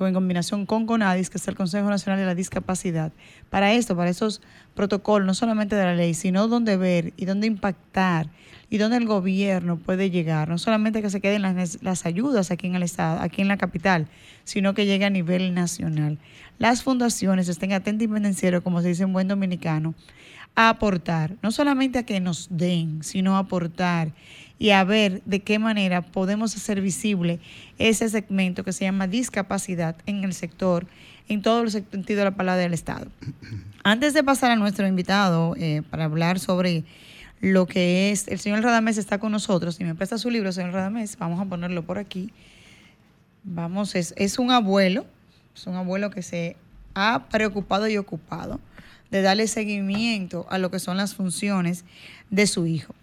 [0.00, 3.12] en combinación con CONADIS, que es el Consejo Nacional de la Discapacidad,
[3.50, 4.40] para esto, para esos
[4.74, 8.28] protocolos, no solamente de la ley, sino dónde ver y dónde impactar
[8.70, 12.66] y dónde el gobierno puede llegar, no solamente que se queden las, las ayudas aquí
[12.66, 14.08] en el Estado, aquí en la capital,
[14.44, 16.18] sino que llegue a nivel nacional.
[16.58, 19.94] Las fundaciones estén atentas y pendencieros, como se dice en buen dominicano,
[20.58, 24.10] a aportar, no solamente a que nos den, sino a aportar
[24.58, 27.38] y a ver de qué manera podemos hacer visible
[27.78, 30.88] ese segmento que se llama discapacidad en el sector,
[31.28, 33.06] en todo el sentido de la palabra del Estado.
[33.84, 36.82] Antes de pasar a nuestro invitado eh, para hablar sobre
[37.40, 40.72] lo que es, el señor Radamés está con nosotros, si me presta su libro, señor
[40.72, 42.32] Radamés, vamos a ponerlo por aquí.
[43.44, 45.06] Vamos, es, es un abuelo,
[45.54, 46.56] es un abuelo que se
[46.96, 48.58] ha preocupado y ocupado
[49.10, 51.84] de darle seguimiento a lo que son las funciones
[52.30, 52.94] de su hijo.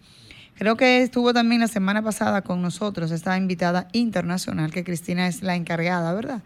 [0.57, 5.41] Creo que estuvo también la semana pasada con nosotros esta invitada internacional, que Cristina es
[5.41, 6.41] la encargada, ¿verdad?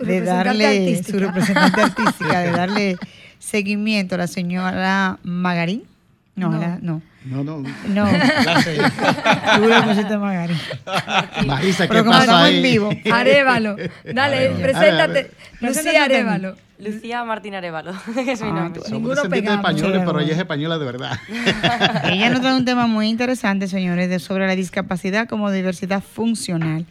[0.00, 2.96] de darle su representante artística, de darle
[3.38, 5.84] seguimiento a la señora Magarín.
[6.34, 6.60] No, no.
[6.60, 7.02] La, no.
[7.26, 7.58] No, no.
[7.88, 8.06] No.
[9.56, 10.56] Tú le pusiste Magarín.
[11.46, 12.56] Marisa, ¿qué pasa ahí?
[12.56, 12.90] en vivo.
[13.12, 13.76] Arevalo.
[14.04, 15.30] Dale, preséntate.
[15.60, 16.56] Lucía Arevalo.
[16.78, 18.82] Lucía Martín Arevalo, que es mi ah, nombre.
[18.90, 21.18] Ninguno españoles, pero ella es española de verdad.
[22.04, 26.84] ella nos trae un tema muy interesante, señores, de sobre la discapacidad como diversidad funcional.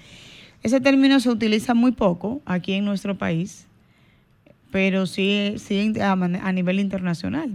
[0.64, 3.68] Ese término se utiliza muy poco aquí en nuestro país,
[4.72, 7.52] pero sí, sí a nivel internacional.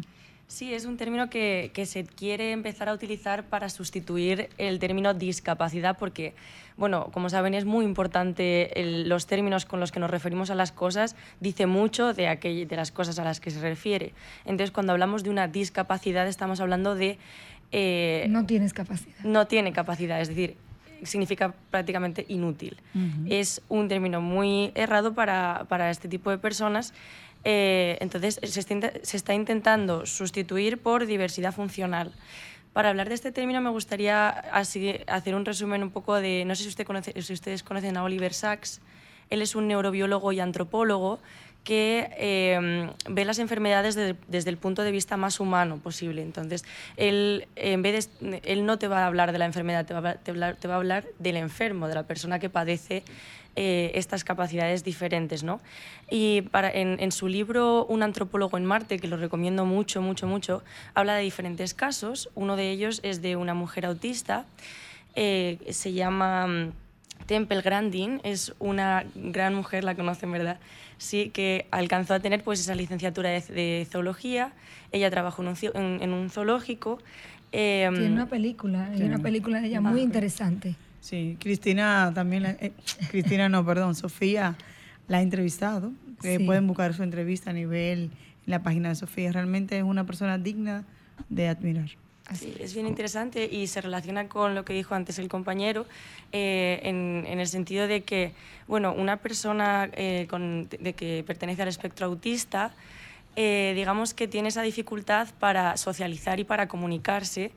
[0.50, 5.96] Sí, es un término que, se quiere empezar a utilizar para sustituir el término discapacidad
[5.96, 6.34] porque,
[6.76, 8.68] bueno, como saben, es muy importante
[9.06, 12.90] los términos con los que nos referimos a las cosas, dice mucho de, de las
[12.90, 14.12] cosas a las que se refiere.
[14.44, 17.18] Entonces, cuando hablamos de una discapacidad, estamos hablando de...
[17.70, 19.20] Eh, no tienes capacidad.
[19.22, 20.56] No tiene capacidad, es decir,
[21.04, 22.76] significa prácticamente inútil.
[23.28, 26.92] Es un término muy errado para, para este tipo de personas
[27.44, 32.12] eh, entonces, se está, intentando sustituir por diversidad funcional.
[32.72, 36.64] Para hablar de este término me gustaría hacer un resumen un poco de, no sé
[36.64, 38.80] si, usted conoce, si ustedes conocen a Oliver Sacks,
[39.28, 41.18] él es un neurobiólogo y antropólogo
[41.64, 46.22] que em, ve las enfermedades desde el punto de vista más humano posible.
[46.22, 46.64] Entonces,
[46.96, 50.14] él, en vez de, él no te va a hablar de la enfermedad, te va,
[50.14, 53.02] te va a hablar del enfermo, de la persona que padece
[53.56, 55.42] eh, estas capacidades diferentes.
[55.42, 55.60] ¿no?
[56.08, 60.62] Y para, en, su libro Un antropólogo en Marte, que lo recomiendo mucho, mucho, mucho,
[60.94, 62.30] habla de diferentes casos.
[62.34, 64.46] Uno de ellos es de una mujer autista,
[65.16, 66.72] eh, se llama mm,
[67.26, 70.60] Temple Grandin, es una gran mujer, la conocen, ¿verdad?
[70.98, 74.52] Sí, que alcanzó a tener pues, esa licenciatura de, zoología.
[74.92, 76.98] Ella trabajó en un, zoológico.
[77.52, 80.76] Eh, tiene una película, hay una película de ella muy interesante.
[81.00, 82.72] Sí, Cristina también, eh,
[83.10, 84.56] Cristina no, perdón, Sofía
[85.08, 85.92] la ha entrevistado
[86.46, 88.10] pueden buscar su entrevista a nivel
[88.46, 89.32] en la página de Sofía.
[89.32, 90.84] Realmente es una persona digna
[91.28, 91.90] de admirar.
[92.34, 95.84] Sí, es bien interesante y se relaciona con lo que dijo antes el compañero
[96.30, 98.32] eh, en, el sentido de que,
[98.68, 100.28] bueno, una persona eh,
[100.80, 102.72] de que pertenece al espectro autista,
[103.34, 107.50] eh, digamos que tiene esa dificultad para socializar y para comunicarse,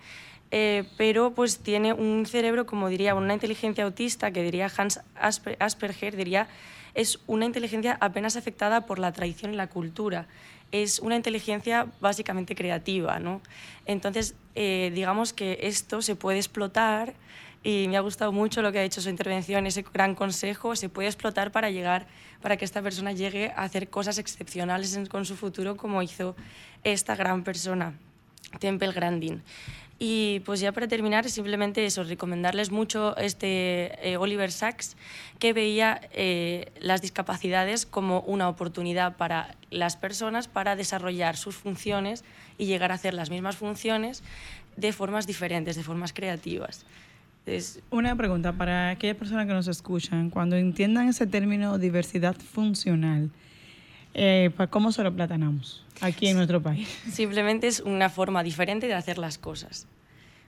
[0.97, 6.47] pero pues tiene un cerebro, como diría, una inteligencia autista, que diría Hans Asperger, diría,
[6.93, 10.27] es una inteligencia apenas afectada por la tradición y la cultura
[10.73, 13.41] es una inteligencia básicamente creativa, ¿no?
[13.85, 17.13] Entonces, eh, digamos que esto se puede explotar
[17.63, 20.89] y me ha gustado mucho lo que ha dicho su intervención, ese gran consejo, se
[20.89, 22.07] puede explotar para llegar,
[22.41, 26.35] para que esta persona llegue a hacer cosas excepcionales con su futuro como hizo
[26.83, 27.93] esta gran persona,
[28.59, 29.43] Temple Grandin.
[29.99, 34.97] Y pues ya para terminar, simplemente eso, recomendarles mucho este eh, Oliver Sacks,
[35.39, 42.23] que veía eh, las discapacidades como una oportunidad para las personas para desarrollar sus funciones
[42.57, 44.23] y llegar a hacer las mismas funciones
[44.75, 46.85] de formas diferentes, de formas creativas.
[47.89, 53.31] Una pregunta para aquellas personas que nos escuchan, cuando entiendan ese término diversidad funcional,
[54.13, 56.87] eh, ¿cómo se lo platanamos aquí en nuestro país?
[57.11, 59.87] Simplemente es una forma diferente de hacer las cosas.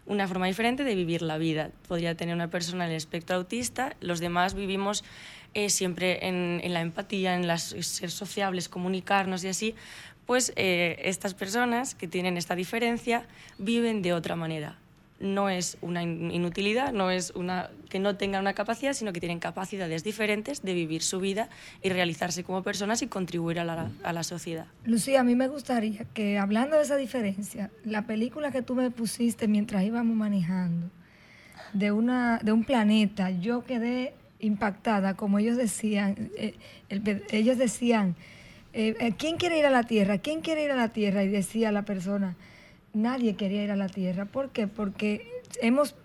[0.06, 1.72] Una forma diferente de vivir la vida.
[1.88, 5.04] Podría tener una persona en el espectro autista, los demás vivimos
[5.56, 9.76] eh, siempre en, la empatía, en las, ser sociables, comunicarnos y así,
[10.28, 13.26] pues eh, estas personas que tienen esta diferencia
[13.58, 14.78] viven de otra manera
[15.20, 19.40] no es una inutilidad, no es una, que no tengan una capacidad, sino que tienen
[19.40, 21.50] capacidades diferentes de vivir su vida
[21.82, 24.68] y realizarse como personas y contribuir a la, a la sociedad.
[24.84, 28.92] Lucía, a mí me gustaría que, hablando de esa diferencia, la película que tú me
[28.92, 30.90] pusiste mientras íbamos manejando,
[31.74, 36.56] de, una, de un planeta, yo quedé impactada, como ellos decían, eh,
[37.32, 38.16] ellos decían,
[38.74, 40.18] eh, eh, ¿quién quiere ir a la Tierra?
[40.18, 41.24] ¿Quién quiere ir a la Tierra?
[41.24, 42.36] Y decía la persona,
[42.96, 44.26] nadie quería ir a la Tierra.
[44.26, 44.68] ¿Por qué?
[44.68, 45.28] Porque
[45.62, 45.96] hemos,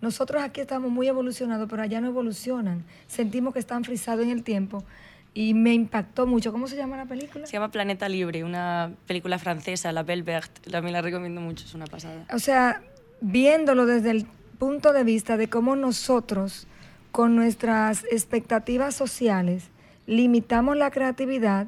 [0.00, 2.84] nosotros aquí estamos muy evolucionados, pero allá no evolucionan.
[3.06, 4.84] Sentimos que están frisados en el tiempo
[5.32, 6.52] y me impactó mucho.
[6.52, 7.46] ¿Cómo se llama la película?
[7.46, 10.70] Se llama Planeta Libre, una película francesa, La Belle Verte.
[10.70, 12.26] También la recomiendo mucho, es una pasada.
[12.32, 12.82] O sea,
[13.20, 14.26] viéndolo desde el
[14.58, 16.68] punto de vista de cómo nosotros,
[17.10, 19.64] con nuestras expectativas sociales,
[20.06, 21.66] limitamos la creatividad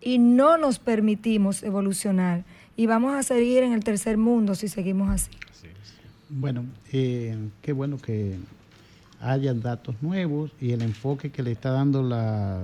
[0.00, 2.44] y no nos permitimos evolucionar
[2.76, 5.30] y vamos a seguir en el tercer mundo si seguimos así.
[6.28, 8.36] Bueno, eh, qué bueno que
[9.20, 12.60] haya datos nuevos y el enfoque que le está dando la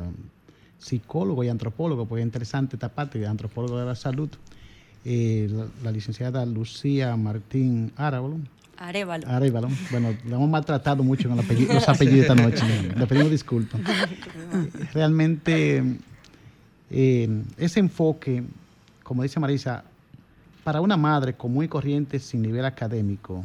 [0.78, 4.28] psicólogo y antropólogo, porque es interesante esta parte de antropólogo de la salud,
[5.04, 5.48] eh,
[5.82, 8.40] la, licenciada Lucía Martín Arevalo.
[8.76, 9.28] Arevalo.
[9.28, 9.68] Arevalo.
[9.92, 11.48] Bueno, lo hemos maltratado mucho con los
[11.88, 11.88] apellidos,
[12.28, 12.64] esta noche.
[12.96, 13.80] Le pedimos disculpas.
[14.92, 15.84] Realmente,
[16.90, 18.42] eh, ese enfoque,
[19.04, 19.84] como dice Marisa,
[20.64, 23.44] para una madre común y corriente sin nivel académico,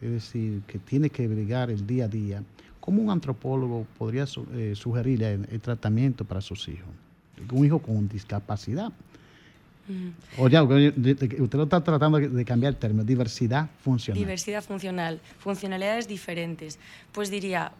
[0.00, 2.42] es decir, que tiene que brigar el día a día,
[2.80, 6.88] ¿cómo un antropólogo podría eh, sugerirle el, tratamiento para sus hijos?
[7.50, 8.92] Un hijo con discapacidad.
[9.88, 10.40] Mm.
[10.40, 14.18] O ya, usted lo está tratando de cambiar el término, diversidad funcional.
[14.18, 16.78] Diversidad funcional, funcionalidades diferentes.
[17.12, 17.72] Pues diría,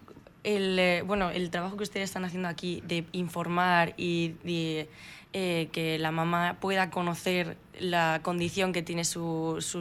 [0.42, 4.88] el, eh, bueno, el trabajo que ustedes están haciendo aquí de informar y de
[5.37, 9.75] eh, que la mamá pueda conocer la condición que tiene sus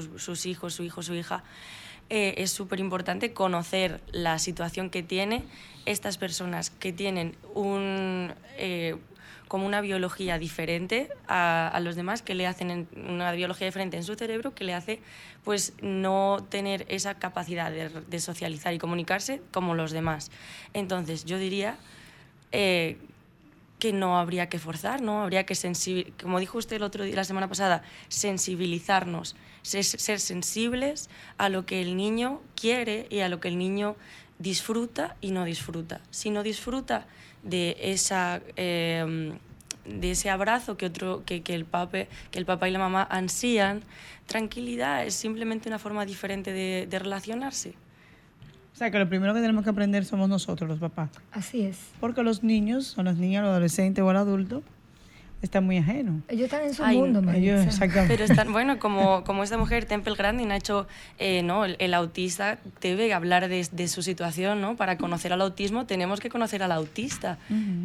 [0.48, 1.44] hijos, su hijo, su hija,
[2.10, 5.44] eh, es súper importante conocer la situación que tiene
[5.86, 8.96] estas personas que tienen un, eh,
[9.48, 14.16] como una biología diferente a, los demás, que le hacen una biología diferente en su
[14.16, 15.02] cerebro, que le hace
[15.44, 20.32] pues no tener esa capacidad de, socializar y comunicarse como los demás.
[20.74, 21.78] Entonces yo diría
[23.84, 25.24] que no habría que forzar, ¿no?
[25.24, 25.58] Habría que,
[26.22, 33.08] como dijo usted la semana pasada, sensibilizarnos, ser, sensibles a lo que el niño quiere
[33.10, 33.98] y a lo que el niño
[34.40, 36.00] disfruta y no disfruta.
[36.12, 37.08] Si no disfruta
[37.44, 39.38] de, esa, em,
[39.84, 43.84] de ese abrazo que, otro, que, el papá y la mamá ansían,
[44.28, 47.76] tranquilidad es simplemente una forma diferente de relacionarse.
[48.74, 51.12] O sea, que lo primero que tenemos que aprender somos nosotros, los papás.
[51.32, 51.78] Así es.
[52.00, 54.64] Porque los niños, o las niñas, los adolescentes o el adulto,
[55.44, 56.22] está muy ajeno.
[56.30, 57.26] Ellos están en su Ay, mundo, Ellos,
[57.58, 57.64] Maritza.
[57.64, 58.14] exactamente.
[58.14, 60.88] Pero están, bueno, como, como esta mujer, Temple Grandin, ha hecho,
[61.20, 61.66] eh, ¿no?
[61.66, 64.76] El, el autista debe hablar de, de su situación, ¿no?
[64.76, 67.38] Para conocer al autismo tenemos que conocer al autista.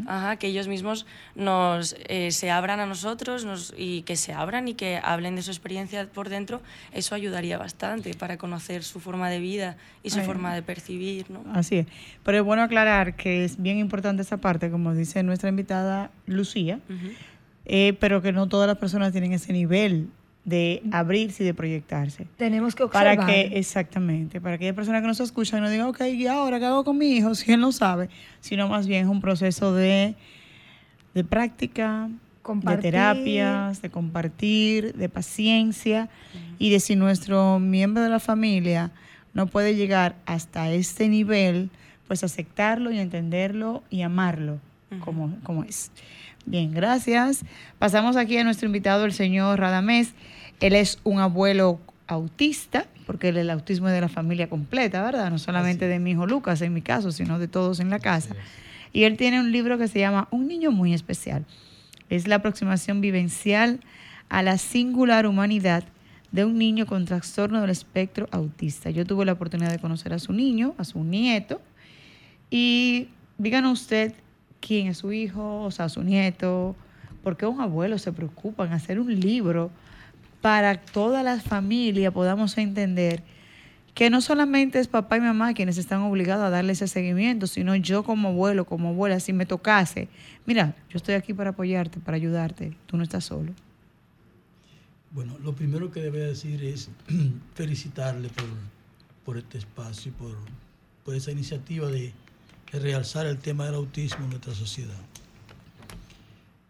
[0.06, 1.04] Ajá, que ellos mismos
[1.34, 5.42] nos, eh, se abran a nosotros nos, y que se abran y que hablen de
[5.42, 10.20] su experiencia por dentro, eso ayudaría bastante para conocer su forma de vida y su
[10.20, 10.26] Ay.
[10.26, 11.42] forma de percibir, ¿no?
[11.52, 11.86] Así es.
[12.22, 16.80] Pero es bueno aclarar que es bien importante esa parte, como dice nuestra invitada Lucía,
[16.88, 17.08] Ujú.
[17.68, 20.08] Eh, pero que no todas las personas tienen ese nivel
[20.44, 22.26] de abrirse y de proyectarse.
[22.38, 23.18] Tenemos que observar.
[23.18, 26.58] Para que, exactamente, para que aquella persona que nos escucha no diga, ok, ¿y ahora
[26.58, 27.34] qué hago con mi hijo?
[27.34, 28.08] Si él no sabe,
[28.40, 30.14] sino más bien es un proceso de,
[31.12, 32.08] de práctica,
[32.40, 32.84] Compartir.
[32.84, 36.08] de terapias, de compartir, de paciencia
[36.58, 38.90] y de si nuestro miembro de la familia
[39.34, 41.68] no puede llegar hasta este nivel,
[42.06, 44.60] pues aceptarlo y entenderlo y amarlo
[45.04, 45.90] como, como es.
[46.46, 47.44] Bien, gracias.
[47.78, 50.14] Pasamos aquí a nuestro invitado, el señor Radamés.
[50.60, 55.30] Él es un abuelo autista, porque el autismo es de la familia completa, ¿verdad?
[55.30, 58.34] No solamente de mi hijo Lucas, en mi caso, sino de todos en la casa.
[58.92, 61.44] Y él tiene un libro que se llama Un niño muy especial.
[62.08, 63.80] Es la aproximación vivencial
[64.30, 65.84] a la singular humanidad
[66.32, 68.90] de un niño con trastorno del espectro autista.
[68.90, 71.60] Yo tuve la oportunidad de conocer a su niño, a su nieto,
[72.50, 73.08] y
[73.38, 74.14] díganos usted
[74.60, 76.76] quién es su hijo, o sea, su nieto,
[77.22, 79.70] por qué un abuelo se preocupa en hacer un libro
[80.40, 83.22] para toda la familia podamos entender
[83.94, 87.74] que no solamente es papá y mamá quienes están obligados a darle ese seguimiento, sino
[87.74, 90.08] yo como abuelo, como abuela, si me tocase,
[90.46, 93.52] mira, yo estoy aquí para apoyarte, para ayudarte, tú no estás solo.
[95.10, 96.90] Bueno, lo primero que debe decir es
[97.54, 98.46] felicitarle por,
[99.24, 100.36] por este espacio y por,
[101.04, 102.12] por esa iniciativa de,
[102.72, 104.98] de realzar el tema del autismo en nuestra sociedad.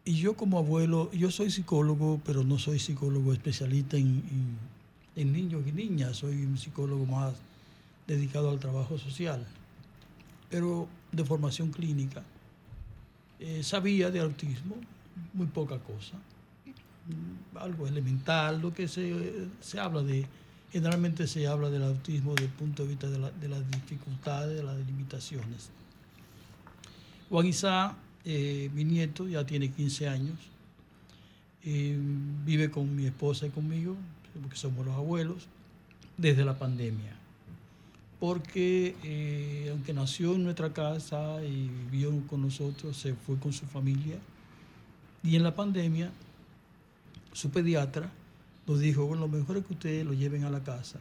[0.05, 4.22] Y yo como abuelo, yo soy psicólogo, pero no soy psicólogo especialista en,
[5.16, 7.34] niños y niñas, soy un psicólogo más
[8.07, 9.44] dedicado al trabajo social,
[10.49, 12.22] pero de formación clínica.
[13.40, 14.76] Eh, sabía de autismo
[15.34, 16.16] muy poca cosa,
[17.57, 20.26] algo elemental, lo que se, se habla de,
[20.72, 24.57] generalmente se habla del autismo desde el punto de vista de, la- de las dificultades,
[24.57, 25.70] de las limitaciones.
[27.30, 30.38] Juan Isa, eh, mi nieto, ya tiene 15 años,
[31.62, 31.98] eh,
[32.46, 33.96] vive con mi esposa y conmigo,
[34.40, 35.46] porque somos los abuelos,
[36.16, 37.14] desde la pandemia.
[38.18, 43.66] Porque eh, aunque nació en nuestra casa y vivió con nosotros, se fue con su
[43.66, 44.16] familia.
[45.22, 46.10] Y en la pandemia,
[47.34, 48.10] su pediatra
[48.66, 50.98] nos dijo, bueno, lo mejor es que ustedes lo lleven a la casa,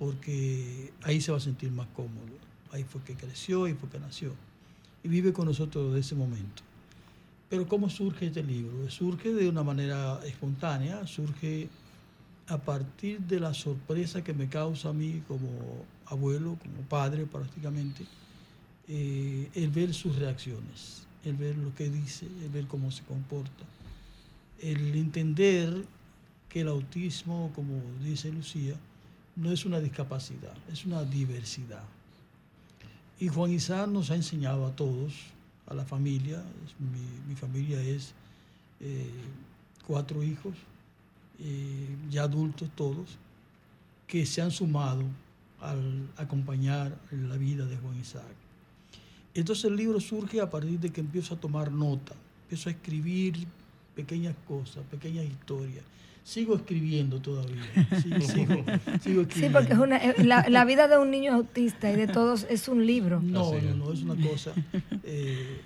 [0.00, 2.26] porque ahí se va a sentir más cómodo.
[2.72, 4.34] Ahí fue que creció, ahí fue que nació.
[5.02, 6.62] Y vive con nosotros desde ese momento.
[7.48, 8.90] Pero ¿cómo surge este libro?
[8.90, 11.68] Surge de una manera espontánea, surge
[12.46, 15.48] a partir de la sorpresa que me causa a mí como
[16.06, 18.04] abuelo, como padre prácticamente,
[18.88, 23.64] eh, el ver sus reacciones, el ver lo que dice, el ver cómo se comporta,
[24.60, 25.84] el entender
[26.48, 28.74] que el autismo, como dice Lucía,
[29.36, 31.84] no es una discapacidad, es una diversidad.
[33.20, 35.14] Y Juan Isa nos ha enseñado a todos,
[35.66, 36.42] a la familia,
[37.26, 38.14] mi familia es
[38.80, 39.10] eh,
[39.86, 40.54] cuatro hijos,
[41.40, 43.18] eh, ya adultos todos,
[44.06, 45.02] que se han sumado
[45.60, 48.36] al acompañar la vida de Juan Isaac.
[49.34, 52.14] Entonces el libro surge a partir de que empiezo a tomar nota,
[52.44, 53.46] empiezo a escribir
[53.94, 55.84] pequeñas cosas, pequeñas historias.
[56.24, 57.62] Sigo escribiendo todavía,
[58.02, 58.64] sigo, sigo,
[59.00, 59.28] sigo escribiendo.
[59.34, 62.46] Sí, porque es una, eh, la, la vida de un niño autista y de todos
[62.50, 63.20] es un libro.
[63.20, 64.52] No, no, no, es una cosa
[65.04, 65.60] eh,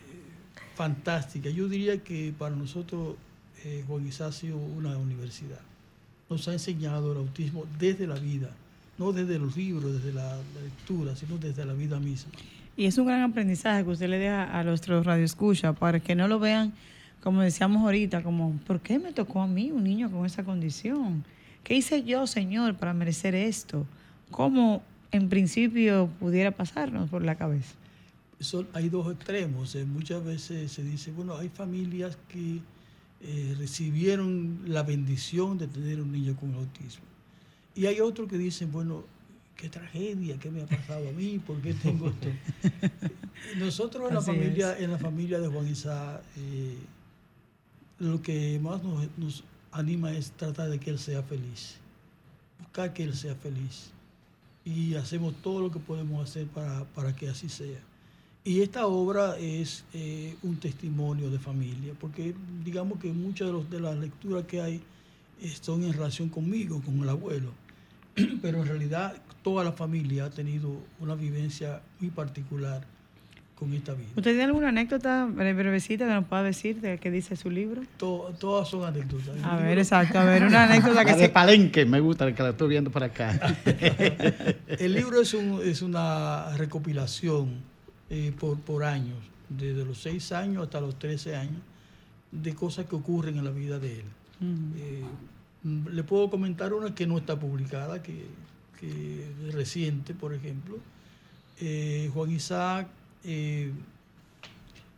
[0.74, 1.50] fantástica.
[1.50, 3.16] Yo diría que para nosotros
[3.64, 5.60] eh, Juan Isa ha sido una universidad.
[6.30, 8.50] Nos ha enseñado el autismo desde la vida,
[8.98, 12.32] no desde los libros, desde la, la lectura, sino desde la vida misma.
[12.76, 16.26] Y es un gran aprendizaje que usted le deja a nuestros radioescuchas para que no
[16.26, 16.72] lo vean,
[17.22, 21.24] como decíamos ahorita, como, ¿por qué me tocó a mí un niño con esa condición?
[21.64, 23.86] ¿Qué hice yo, Señor, para merecer esto?
[24.30, 27.74] ¿Cómo en principio pudiera pasarnos por la cabeza?
[28.40, 29.74] Son- hay dos extremos.
[29.76, 32.58] eh, muchas veces se dice, bueno, hay familias que
[33.24, 37.04] eh, recibieron la bendición de tener un niño con autismo.
[37.76, 39.04] Y hay otros que dicen, bueno,
[39.54, 42.26] qué tragedia, qué me ha pasado a mí, por qué tengo esto.
[43.58, 46.76] Nosotros en la Así familia, en la familia de Juan Isa, eh,
[48.02, 48.82] lo que más
[49.16, 51.76] nos, anima es tratar de que él sea feliz,
[52.58, 53.90] buscar que él sea feliz.
[54.64, 57.80] Y hacemos todo lo que podemos hacer para, para que así sea.
[58.44, 62.34] Y esta obra es eh, un testimonio de familia, porque
[62.64, 64.80] digamos que muchas de, de las lecturas que hay
[65.40, 67.52] eh, son en relación conmigo, con el abuelo,
[68.42, 72.84] pero en realidad toda la familia ha tenido una vivencia muy particular
[73.62, 74.08] con esta vida.
[74.16, 77.82] ¿Usted tiene alguna anécdota brevecita que nos pueda decir de qué dice su libro?
[77.96, 79.36] todas son anécdotas.
[79.44, 82.50] A ver, exacto, a ver, una anécdota que la de Palenque, me gusta, que la
[82.50, 83.56] estoy viendo por acá.
[84.66, 87.60] el libro es, un, es una recopilación
[88.10, 91.62] eh, por, por años, desde los 6 años hasta los 13 años,
[92.32, 94.06] de cosas que ocurren en la vida de él.
[94.76, 95.04] Eh,
[95.88, 98.26] le puedo comentar una que no está publicada, que,
[98.80, 100.78] que es reciente, por ejemplo.
[101.60, 102.88] Eh, Juan Isaac
[103.24, 103.72] eh,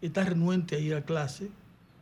[0.00, 1.48] está renuente a ir a clase,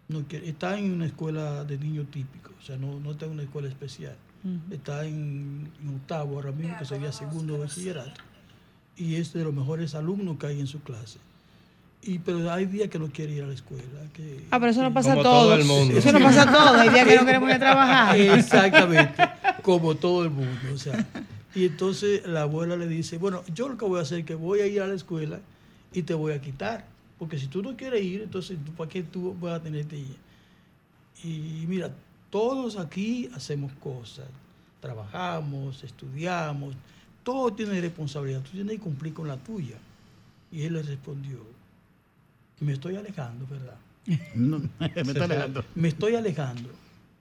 [0.09, 3.43] no está en una escuela de niños típicos, o sea, no, no está en una
[3.43, 4.17] escuela especial.
[4.73, 5.71] Está en,
[6.01, 8.21] octavo ahora mismo, que sería segundo bachillerato,
[8.97, 11.19] y es de los mejores alumnos que hay en su clase.
[12.05, 13.85] Y, pero hay días que no quiere ir a la escuela.
[14.13, 15.61] Que, ah, pero eso no pasa a todos.
[15.61, 16.81] Eso no pasa a todos.
[16.81, 18.21] Hay días que no queremos ir a trabajar.
[18.21, 19.15] Exactamente.
[19.63, 20.59] Como todo el mundo.
[20.75, 21.07] O sea,
[21.55, 24.35] y entonces la abuela le dice, bueno, yo lo que voy a hacer es que
[24.35, 25.39] voy a ir a la escuela
[25.93, 26.85] y te voy a quitar.
[27.19, 30.17] Porque si tú no quieres ir, entonces ¿para qué tú vas a tenerte ir?
[31.23, 31.91] Y mira,
[32.31, 34.27] todos aquí hacemos cosas.
[34.81, 36.75] Trabajamos, estudiamos.
[37.23, 38.41] Todo tiene responsabilidad.
[38.41, 39.77] Tú tienes que cumplir con la tuya.
[40.51, 41.39] Y él le respondió,
[42.61, 43.77] me estoy alejando, ¿verdad?
[44.35, 45.65] me estoy alejando.
[45.75, 46.71] Me estoy alejando.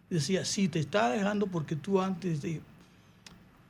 [0.09, 2.61] Decía, sí, te está alejando porque tú antes de,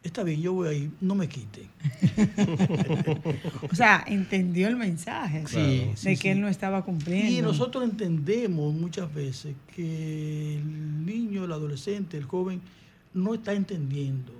[0.03, 1.67] está bien, yo voy a ir, no me quite.
[3.71, 5.43] o sea, entendió el mensaje
[6.03, 7.31] de que él no estaba cumpliendo.
[7.31, 12.61] Y nosotros entendemos muchas veces que el niño, el adolescente, el joven,
[13.13, 14.33] no está entendiendo.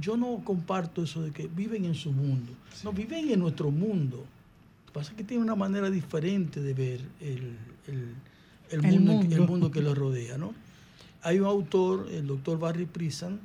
[0.00, 2.52] Yo no comparto eso de que viven en su mundo.
[2.82, 4.18] No, viven en nuestro mundo.
[4.18, 9.70] Lo que pasa es que tienen una manera diferente de ver el, mundo, el mundo
[9.70, 10.38] que los rodea.
[10.38, 10.54] ¿no?
[11.22, 13.40] Hay un autor, el doctor Barry Prisan,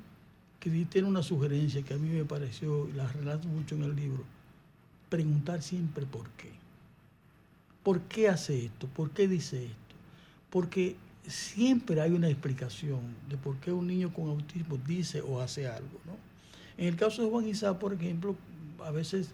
[0.62, 3.96] que tiene una sugerencia que a mí me pareció, y la relato mucho en el
[3.96, 4.24] libro,
[5.10, 6.52] preguntar siempre por qué.
[7.84, 8.88] ¿Por qué hace esto?
[8.88, 9.96] ¿Por qué dice esto?
[10.52, 10.96] Porque
[11.28, 16.00] siempre hay una explicación de por qué un niño con autismo dice o hace algo.
[16.06, 16.16] ¿no?
[16.78, 18.36] En el caso de Juan Isá, por ejemplo,
[18.86, 19.32] a veces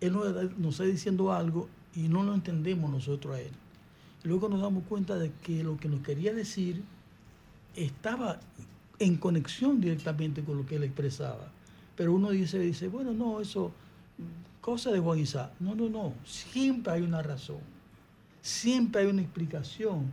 [0.00, 0.12] él
[0.58, 3.50] nos está diciendo algo y no lo entendemos nosotros a él.
[4.22, 6.84] Luego nos damos cuenta de que lo que nos quería decir
[7.74, 8.38] estaba
[8.98, 11.50] en conexión directamente con lo que él expresaba.
[11.96, 13.72] Pero uno dice, dice, bueno, no, eso,
[14.60, 15.50] cosa de Juan Isaac.
[15.60, 17.58] No, no, no, siempre hay una razón,
[18.40, 20.10] siempre hay una explicación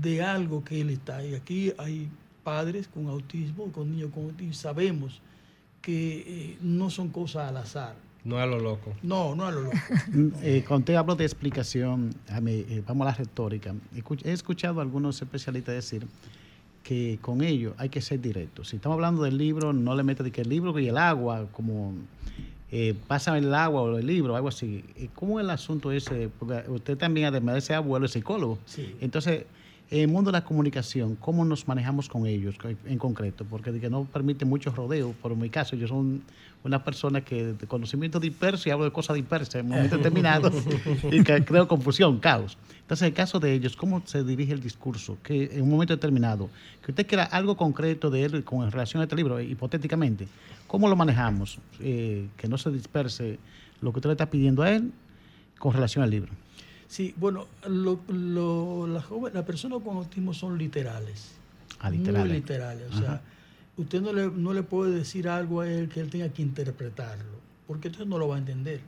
[0.00, 1.24] de algo que él está.
[1.24, 2.08] Y aquí hay
[2.44, 5.20] padres con autismo, con niños con autismo, sabemos
[5.82, 7.94] que eh, no son cosas al azar.
[8.24, 8.94] No a lo loco.
[9.02, 9.76] No, no a lo loco.
[10.42, 13.74] eh, cuando te hablo de explicación, a mí, eh, vamos a la retórica.
[14.24, 16.06] He escuchado a algunos especialistas decir
[16.82, 18.64] que con ello hay que ser directo.
[18.64, 21.46] Si estamos hablando del libro, no le metas de que el libro y el agua,
[21.52, 21.94] como
[22.70, 24.84] eh, pásame el agua o el libro, algo así.
[25.14, 26.28] ¿Cómo es el asunto ese?
[26.38, 28.58] Porque usted también, además de ser abuelo, es psicólogo.
[28.66, 28.94] Sí.
[29.00, 29.44] Entonces,
[29.90, 33.46] en el mundo de la comunicación, ¿cómo nos manejamos con ellos en concreto?
[33.48, 35.14] Porque de que no permite muchos rodeos.
[35.16, 36.20] Por mi caso, yo soy
[36.62, 40.52] una persona que de conocimiento disperso y hablo de cosas dispersas en momentos determinados
[41.10, 42.58] y que creo confusión, caos.
[42.80, 45.16] Entonces, en el caso de ellos, ¿cómo se dirige el discurso?
[45.22, 46.50] Que en un momento determinado,
[46.84, 50.28] que usted quiera algo concreto de él con relación a este libro, hipotéticamente,
[50.66, 51.58] ¿cómo lo manejamos?
[51.80, 53.38] Eh, que no se disperse
[53.80, 54.92] lo que usted le está pidiendo a él
[55.58, 56.32] con relación al libro.
[56.88, 61.32] Sí, bueno, lo, la, personas con autismo son literales.
[61.80, 62.28] Ah, literales.
[62.28, 62.84] Muy literales.
[62.90, 63.20] O sea,
[63.76, 67.38] usted no le, no le puede decir algo a él que él tenga que interpretarlo,
[67.66, 68.80] porque entonces no lo va a entender.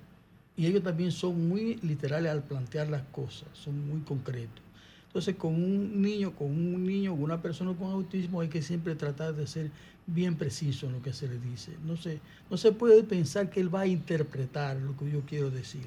[0.57, 4.63] Y ellos también son muy literales al plantear las cosas, son muy concretos.
[5.07, 8.95] Entonces, con un niño, con un niño, con una persona con autismo, hay que siempre
[8.95, 9.71] tratar de ser
[10.07, 11.73] bien preciso en lo que se le dice.
[11.85, 15.51] No se, no se puede pensar que él va a interpretar lo que yo quiero
[15.51, 15.87] decir.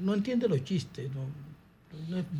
[0.00, 1.10] No entiende los chistes.
[1.14, 1.22] No,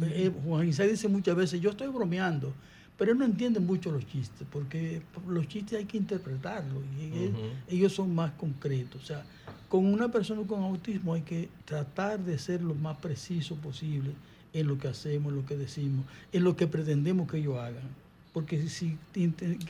[0.06, 2.52] eh, Juan Isaac dice muchas veces, yo estoy bromeando,
[2.98, 7.92] pero él no entiende mucho los chistes, porque los chistes hay que interpretarlos y ellos
[7.92, 9.02] son más concretos.
[9.02, 9.24] O sea,
[9.68, 14.12] con una persona con autismo hay que tratar de ser lo más preciso posible
[14.52, 17.88] en lo que hacemos, en lo que decimos, en lo que pretendemos que ellos hagan.
[18.32, 18.98] Porque si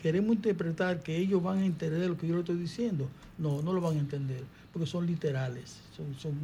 [0.03, 3.09] queremos interpretar que ellos van a entender lo que yo le estoy diciendo,
[3.39, 6.35] no, no lo van a entender, porque son literales, son, son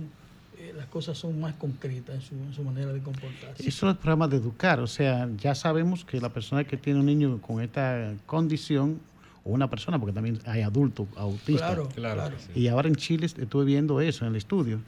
[0.58, 3.66] eh, las cosas son más concretas en su, en su, manera de comportarse.
[3.66, 7.00] Eso es el programa de educar, o sea, ya sabemos que la persona que tiene
[7.00, 9.00] un niño con esta condición
[9.44, 11.74] o una persona, porque también hay adultos autistas.
[11.74, 12.34] Claro, claro.
[12.54, 14.80] Y ahora en Chile estuve viendo eso en el estudio.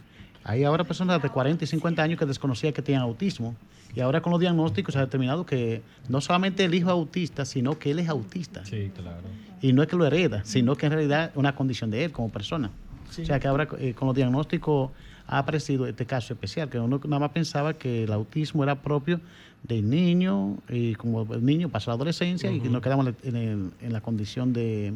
[0.43, 3.55] Hay ahora personas de 40 y 50 años que desconocían que tenían autismo.
[3.95, 7.45] Y ahora con los diagnósticos se ha determinado que no solamente el hijo es autista,
[7.45, 8.63] sino que él es autista.
[8.65, 9.23] Sí, claro.
[9.61, 12.11] Y no es que lo hereda, sino que en realidad es una condición de él
[12.11, 12.69] como persona.
[13.09, 14.91] O sea que ahora eh, con los diagnósticos
[15.27, 19.19] ha aparecido este caso especial, que uno nada más pensaba que el autismo era propio
[19.63, 24.01] del niño, y como el niño pasa la adolescencia y nos quedamos en, en, la
[24.01, 24.93] condición de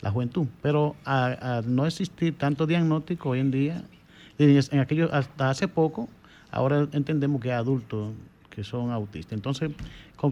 [0.00, 0.46] la juventud.
[0.62, 3.84] Pero al no existir tanto diagnóstico hoy en día,
[4.38, 6.08] en aquello, hasta hace poco,
[6.50, 8.12] ahora entendemos que hay adultos
[8.50, 9.32] que son autistas.
[9.32, 9.72] Entonces,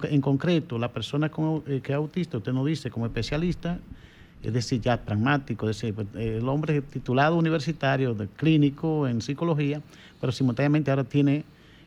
[0.05, 1.30] en concreto, la persona
[1.66, 3.78] eh, que es autista, usted nos dice como especialista,
[4.43, 9.80] es decir, ya pragmático, es decir, el hombre titulado universitario, de clínico en psicología,
[10.20, 11.45] pero simultáneamente ahora tiene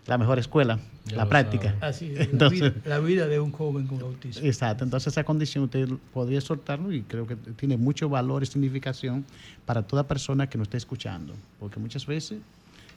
[0.08, 0.80] la mejor escuela,
[1.14, 1.76] la práctica.
[1.82, 4.46] Así es, entonces, la, vida, de un joven con autismo.
[4.46, 9.26] Exacto, entonces esa condición usted podría soltarlo y creo que tiene mucho valor y significación
[9.66, 12.40] para toda persona que nos esté escuchando, porque muchas veces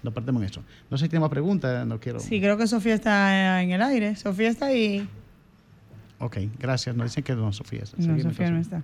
[0.02, 0.62] no perdemos eso.
[0.90, 2.20] No sé si tiene más preguntas, no quiero...
[2.20, 4.14] Sí, creo que Sofía está en el aire.
[4.16, 5.08] Sofía está ahí.
[6.20, 6.96] Ok, gracias.
[6.96, 7.82] Nos dicen que no, Sofía.
[7.96, 8.82] No, Sofía no está.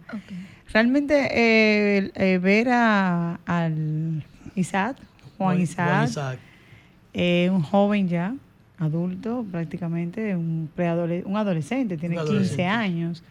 [0.73, 4.25] Realmente eh, eh, ver a, al
[4.55, 4.97] Isaac,
[5.37, 6.39] Juan, Isaac, Isaac.
[7.13, 8.35] Eh, un joven ya,
[8.79, 10.71] adulto prácticamente, un,
[11.25, 13.23] un adolescente, tiene 15 años.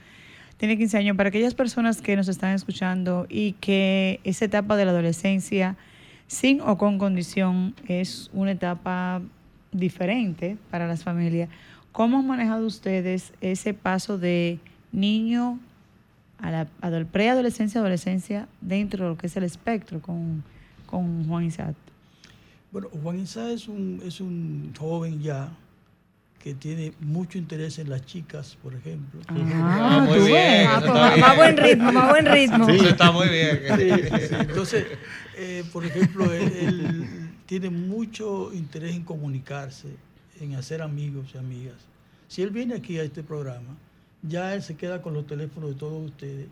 [0.58, 1.18] Tiene 15 años.
[1.18, 5.78] Para aquellas personas que nos están escuchando y que esa etapa de la adolescencia,
[6.28, 9.22] sin o con condición, es una etapa
[9.72, 11.50] diferente para las familias
[11.94, 14.60] ¿Cómo han manejado ustedes ese paso de
[14.92, 15.60] niño
[16.40, 16.68] a la
[17.06, 20.44] preadolescencia, adolescencia, dentro de lo que es el espectro con,
[20.90, 21.76] Juan Isaac?
[22.72, 25.52] Bueno, Juan Isaac es un, es un joven ya
[26.40, 29.22] que tiene mucho interés en las chicas, por ejemplo.
[29.28, 30.68] Ah, ah muy bien.
[30.68, 32.66] Ah, pues, más buen ritmo, más buen ritmo.
[32.66, 33.60] Sí, está muy bien.
[33.70, 34.88] Entonces,
[35.38, 39.90] eh, por ejemplo, él, tiene mucho interés en comunicarse
[40.40, 41.78] en hacer amigos y amigas.
[42.28, 43.78] Si él viene aquí a este programa,
[44.22, 46.48] ya él se queda con los teléfonos de todos ustedes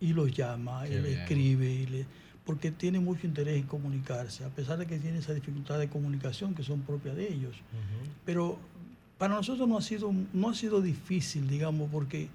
[0.00, 2.06] y los llama, y le escribe, y le,
[2.44, 6.54] porque tiene mucho interés en comunicarse, a pesar de que tiene esa dificultad de comunicación
[6.54, 7.56] que son propias de ellos.
[8.24, 8.58] Pero
[9.18, 12.28] para nosotros no ha sido, no ha sido difícil, digamos, porque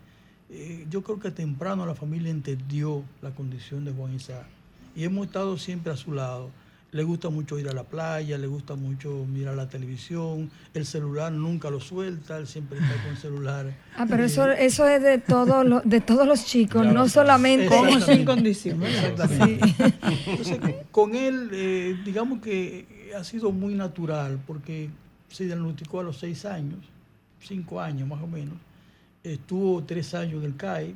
[0.50, 4.46] eh, yo creo que temprano la familia entendió la condición de Juan Isaac
[4.96, 6.50] y hemos estado siempre a su lado
[6.92, 11.32] le gusta mucho ir a la playa, le gusta mucho mirar la televisión, el celular
[11.32, 13.74] nunca lo suelta, él siempre está con el celular.
[13.96, 18.26] Ah, pero eso, eso es de, todo de todos los chicos, no solamente como sin
[18.26, 18.84] condición.
[18.84, 19.60] Entonces,
[20.92, 24.90] con él, eh, digamos que ha sido muy natural, porque
[25.30, 26.80] se diagnosticó a los seis años,
[27.40, 28.56] cinco años más o menos,
[29.24, 30.96] estuvo tres años del CAI,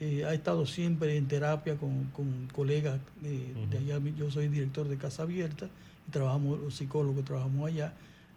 [0.00, 2.10] eh, ha estado siempre en terapia con,
[2.52, 4.00] colegas de, allá.
[4.16, 5.68] Yo soy director de Casa Abierta
[6.08, 7.92] y trabajamos, los psicólogos trabajamos allá.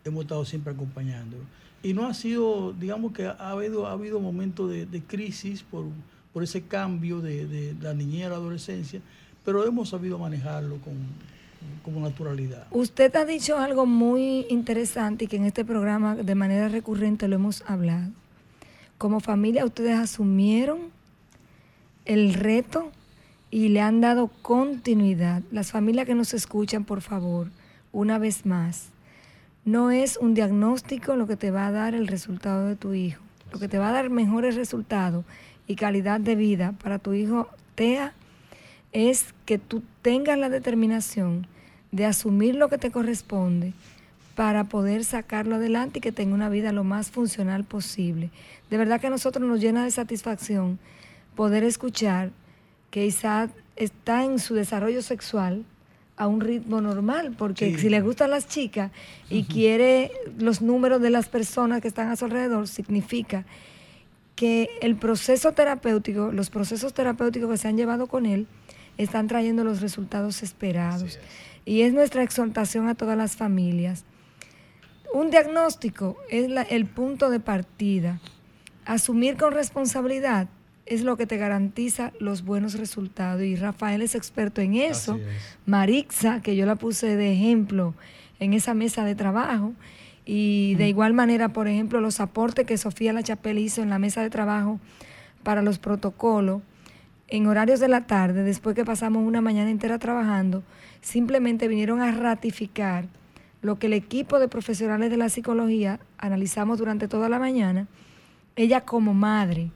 [0.05, 1.43] Hemos estado siempre acompañándolo.
[1.81, 5.85] Y no ha sido, digamos que ha habido, ha habido momentos de, crisis por,
[6.31, 9.01] por ese cambio de, la niñez a la adolescencia,
[9.43, 10.93] pero hemos sabido manejarlo con,
[11.83, 12.67] con naturalidad.
[12.71, 17.35] Usted ha dicho algo muy interesante y que en este programa de manera recurrente lo
[17.35, 18.11] hemos hablado.
[18.97, 20.96] Como familia, ustedes asumieron
[22.07, 22.91] el reto
[23.51, 25.43] y le han dado continuidad.
[25.51, 27.49] Las familias que nos escuchan, por favor,
[27.91, 28.89] una vez más,
[29.65, 33.21] no es un diagnóstico lo que te va a dar el resultado de tu hijo.
[33.51, 35.25] Lo que te va a dar mejores resultados
[35.67, 38.13] y calidad de vida para tu hijo TEA
[38.93, 41.47] es que tú tengas la determinación
[41.91, 43.73] de asumir lo que te corresponde
[44.35, 48.29] para poder sacarlo adelante y que tenga una vida lo más funcional posible.
[48.69, 50.79] De verdad que a nosotros nos llena de satisfacción
[51.37, 52.31] poder escuchar
[52.91, 55.63] que Isaac está en su desarrollo sexual
[56.17, 58.91] a un ritmo normal, porque si le gustan las chicas
[59.29, 63.45] y quiere los números de las personas que están a su alrededor, significa
[64.35, 68.47] que el proceso terapéutico, los procesos terapéuticos que se han llevado con él,
[68.97, 71.19] están trayendo los resultados esperados.
[71.65, 74.05] Y es nuestra exhortación a todas las familias.
[75.13, 78.19] Un diagnóstico es el punto de partida.
[78.85, 80.47] Asumir con responsabilidad
[80.89, 83.43] es lo que te garantiza los buenos resultados.
[83.43, 85.19] Y Rafael es experto en eso.
[85.65, 87.93] Marixa, que yo la puse de ejemplo
[88.39, 89.73] en esa mesa de trabajo.
[90.25, 93.99] Y de igual manera, por ejemplo, los aportes que Sofía La Chapelle hizo en la
[93.99, 94.79] mesa de trabajo
[95.43, 96.61] para los protocolos,
[97.29, 100.63] en horarios de la tarde, después que pasamos una mañana entera trabajando,
[101.01, 103.05] simplemente vinieron a ratificar
[103.61, 107.87] lo que el equipo de profesionales de la psicología analizamos durante toda la mañana.
[108.55, 109.71] Ella como madre,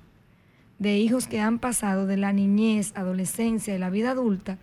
[0.82, 4.58] de hijos que han pasado de la niñez, adolescencia y la vida adulta,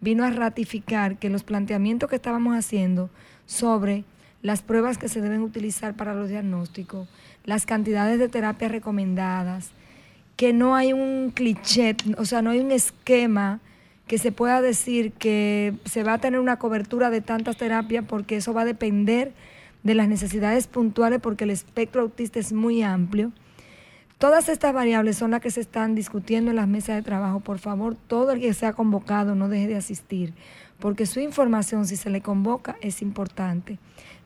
[0.00, 3.10] vino a ratificar que los planteamientos que estábamos haciendo
[3.44, 4.04] sobre
[4.40, 7.08] las pruebas que se deben utilizar para los diagnósticos,
[7.44, 9.72] las cantidades de terapias recomendadas,
[10.36, 13.60] que no hay un cliché, o sea, no hay un esquema
[14.06, 18.36] que se pueda decir que se va a tener una cobertura de tantas terapias porque
[18.36, 19.34] eso va a depender
[19.82, 23.30] de las necesidades puntuales porque el espectro autista es muy amplio.
[24.18, 27.40] Todas estas variables son las que se están discutiendo en las mesas de trabajo.
[27.40, 30.32] Por favor, todo el que sea convocado no deje de asistir,
[30.78, 33.78] porque su información, si se le convoca, es importante.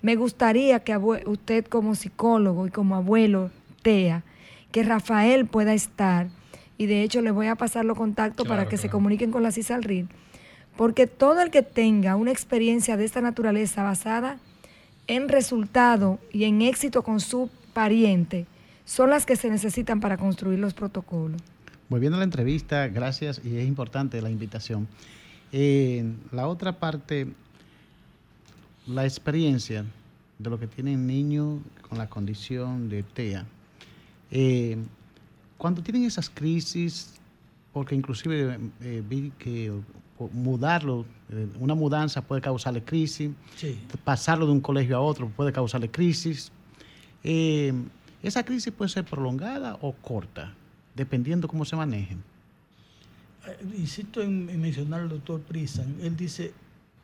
[0.03, 3.51] Me gustaría que usted como psicólogo y como abuelo,
[3.83, 4.23] TEA,
[4.71, 6.29] que Rafael pueda estar,
[6.77, 9.51] y de hecho le voy a pasar los contactos para que se comuniquen con la
[9.51, 10.09] CISALRIL,
[10.77, 14.39] porque todo el que tenga una experiencia de esta naturaleza basada
[15.07, 18.47] en resultado y en éxito con su pariente,
[18.89, 21.41] son las que se necesitan para construir los protocolos.
[21.91, 24.89] Volviendo a la entrevista, gracias y es importante la invitación.
[25.53, 27.29] Eh, la otra parte
[28.87, 29.85] la experiencia
[30.39, 33.45] de lo que tienen niños con la condición de TEA.
[34.31, 34.79] Eh,
[35.59, 37.15] cuando tienen esas crisis,
[37.73, 39.71] porque inclusive eh, vi que
[40.33, 43.31] mudarlo, eh, una mudanza puede causarle crisis,
[44.05, 46.51] pasarlo de un colegio a otro puede causarle crisis.
[48.23, 50.55] Esa crisis puede ser prolongada o corta,
[50.95, 52.23] dependiendo cómo se manejen.
[53.77, 56.53] Insisto en, en mencionar al doctor Prisan, él dice,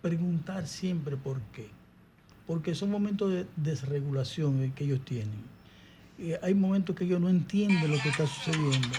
[0.03, 1.69] preguntar siempre por qué.
[2.47, 5.55] Porque son momentos de desregulación que ellos tienen.
[6.43, 8.99] hay momentos que ellos no entienden lo que está sucediendo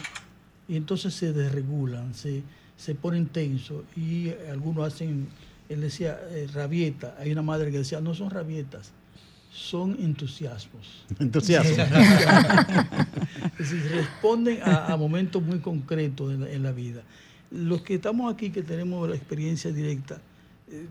[0.68, 2.42] y entonces se desregulan, se,
[2.76, 5.28] se ponen tensos y algunos hacen,
[5.70, 7.16] él decía, eh, rabieta.
[7.20, 8.92] Hay una madre que decía, no son rabietas,
[9.56, 11.06] son entusiasmos.
[11.20, 11.78] Entusiasmos.
[13.60, 17.04] es decir, responden a, momentos muy concretos en en la vida.
[17.52, 20.20] Los que estamos aquí, que tenemos la experiencia directa,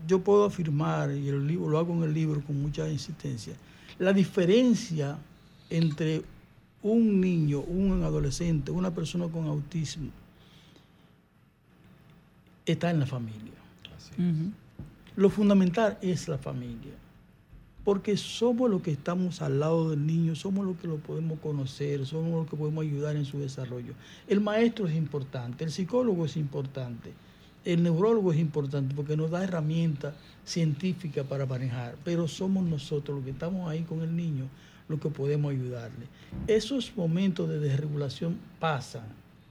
[0.07, 3.53] yo puedo afirmar, y el libro, lo hago en el libro con mucha insistencia,
[3.99, 5.17] la diferencia
[5.69, 6.23] entre
[6.81, 10.09] un niño, un adolescente, una persona con autismo,
[12.65, 13.53] está en la familia.
[15.15, 16.93] Lo fundamental es la familia,
[17.85, 22.03] porque somos los que estamos al lado del niño, somos los que lo podemos conocer,
[22.07, 23.93] somos los que podemos ayudar en su desarrollo.
[24.27, 27.13] El maestro es importante, el psicólogo es importante,
[27.63, 33.23] el neurólogo es importante porque nos da herramientas científicas para manejar, pero somos nosotros los
[33.23, 34.49] que estamos ahí con el niño
[34.87, 36.07] los que podemos ayudarle.
[36.47, 39.05] Esos momentos de desregulación pasan,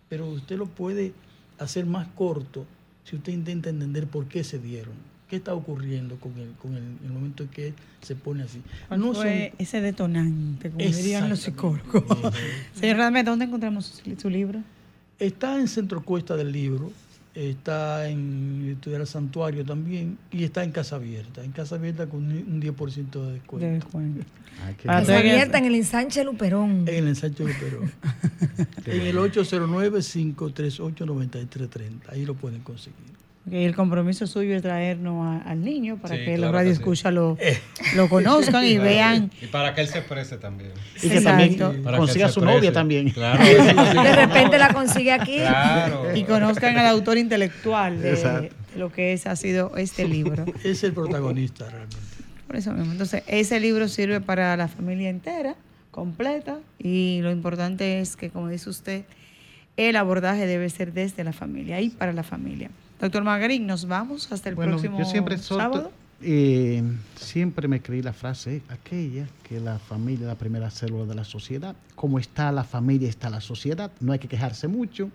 [0.09, 1.13] pero usted lo puede
[1.59, 2.67] hacer más corto
[3.05, 5.14] si usted intenta entender por qué se dieron.
[5.29, 7.73] ¿Qué está ocurriendo con el, con el, momento en que
[8.03, 8.61] se pone así?
[8.91, 12.05] no fue ese detonante, como dirían los psicólogos?
[12.75, 14.61] Señor Radme, ¿dónde encontramos su libro?
[15.19, 16.93] Está en Centro Cuesta del Libro,
[17.35, 21.43] está en Estudiar el Santuario también y está en Casa Abierta.
[21.43, 24.27] En Casa Abierta con un 10% de descuento.
[24.61, 26.87] Ah, Casa Abierta en el ensanche Luperón.
[26.87, 27.91] En el ensanche Luperón.
[28.87, 32.11] en el 809-538-9330.
[32.11, 33.15] Ahí lo pueden conseguir
[33.51, 37.59] el compromiso suyo es traernos al niño para que los radio escucha lo, eh.
[37.95, 39.31] lo conozcan y vean.
[39.41, 40.73] Y para que él se exprese también.
[41.03, 41.59] Y que también
[41.97, 43.13] consiga su novia también.
[43.15, 45.39] de repente la consigue aquí.
[46.15, 50.45] Y conozcan al autor intelectual de, lo que es, ha sido este libro.
[50.65, 51.97] Es el protagonista realmente.
[52.47, 52.93] Por eso mismo.
[52.93, 55.55] Entonces, ese libro sirve para la familia entera,
[55.91, 59.05] completa, y lo importante es que, como dice usted,
[59.77, 62.71] el abordaje debe ser desde la familia y para la familia.
[63.05, 65.93] Doctor Magarín, nos vamos hasta el próximo yo siempre sábado.
[66.23, 66.83] Eh,
[67.17, 71.25] siempre me creí la frase aquella que la familia es la primera célula de la
[71.25, 71.77] sociedad.
[71.97, 73.91] Como está la familia, está la sociedad.
[74.01, 75.11] No hay que quejarse mucho.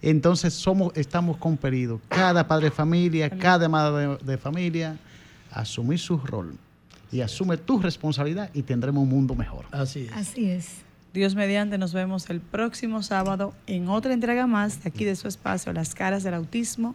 [0.00, 4.96] Entonces somos, estamos compelidos, cada padre de familia, cada madre de, familia,
[5.50, 6.56] asumir su rol
[7.10, 9.64] y asume tu responsabilidad y tendremos un mundo mejor.
[9.72, 10.12] Así es.
[10.12, 10.68] Así es.
[11.12, 15.26] Dios mediante, nos vemos el próximo sábado en otra entrega más de aquí de su
[15.26, 16.94] espacio, Las Caras del Autismo.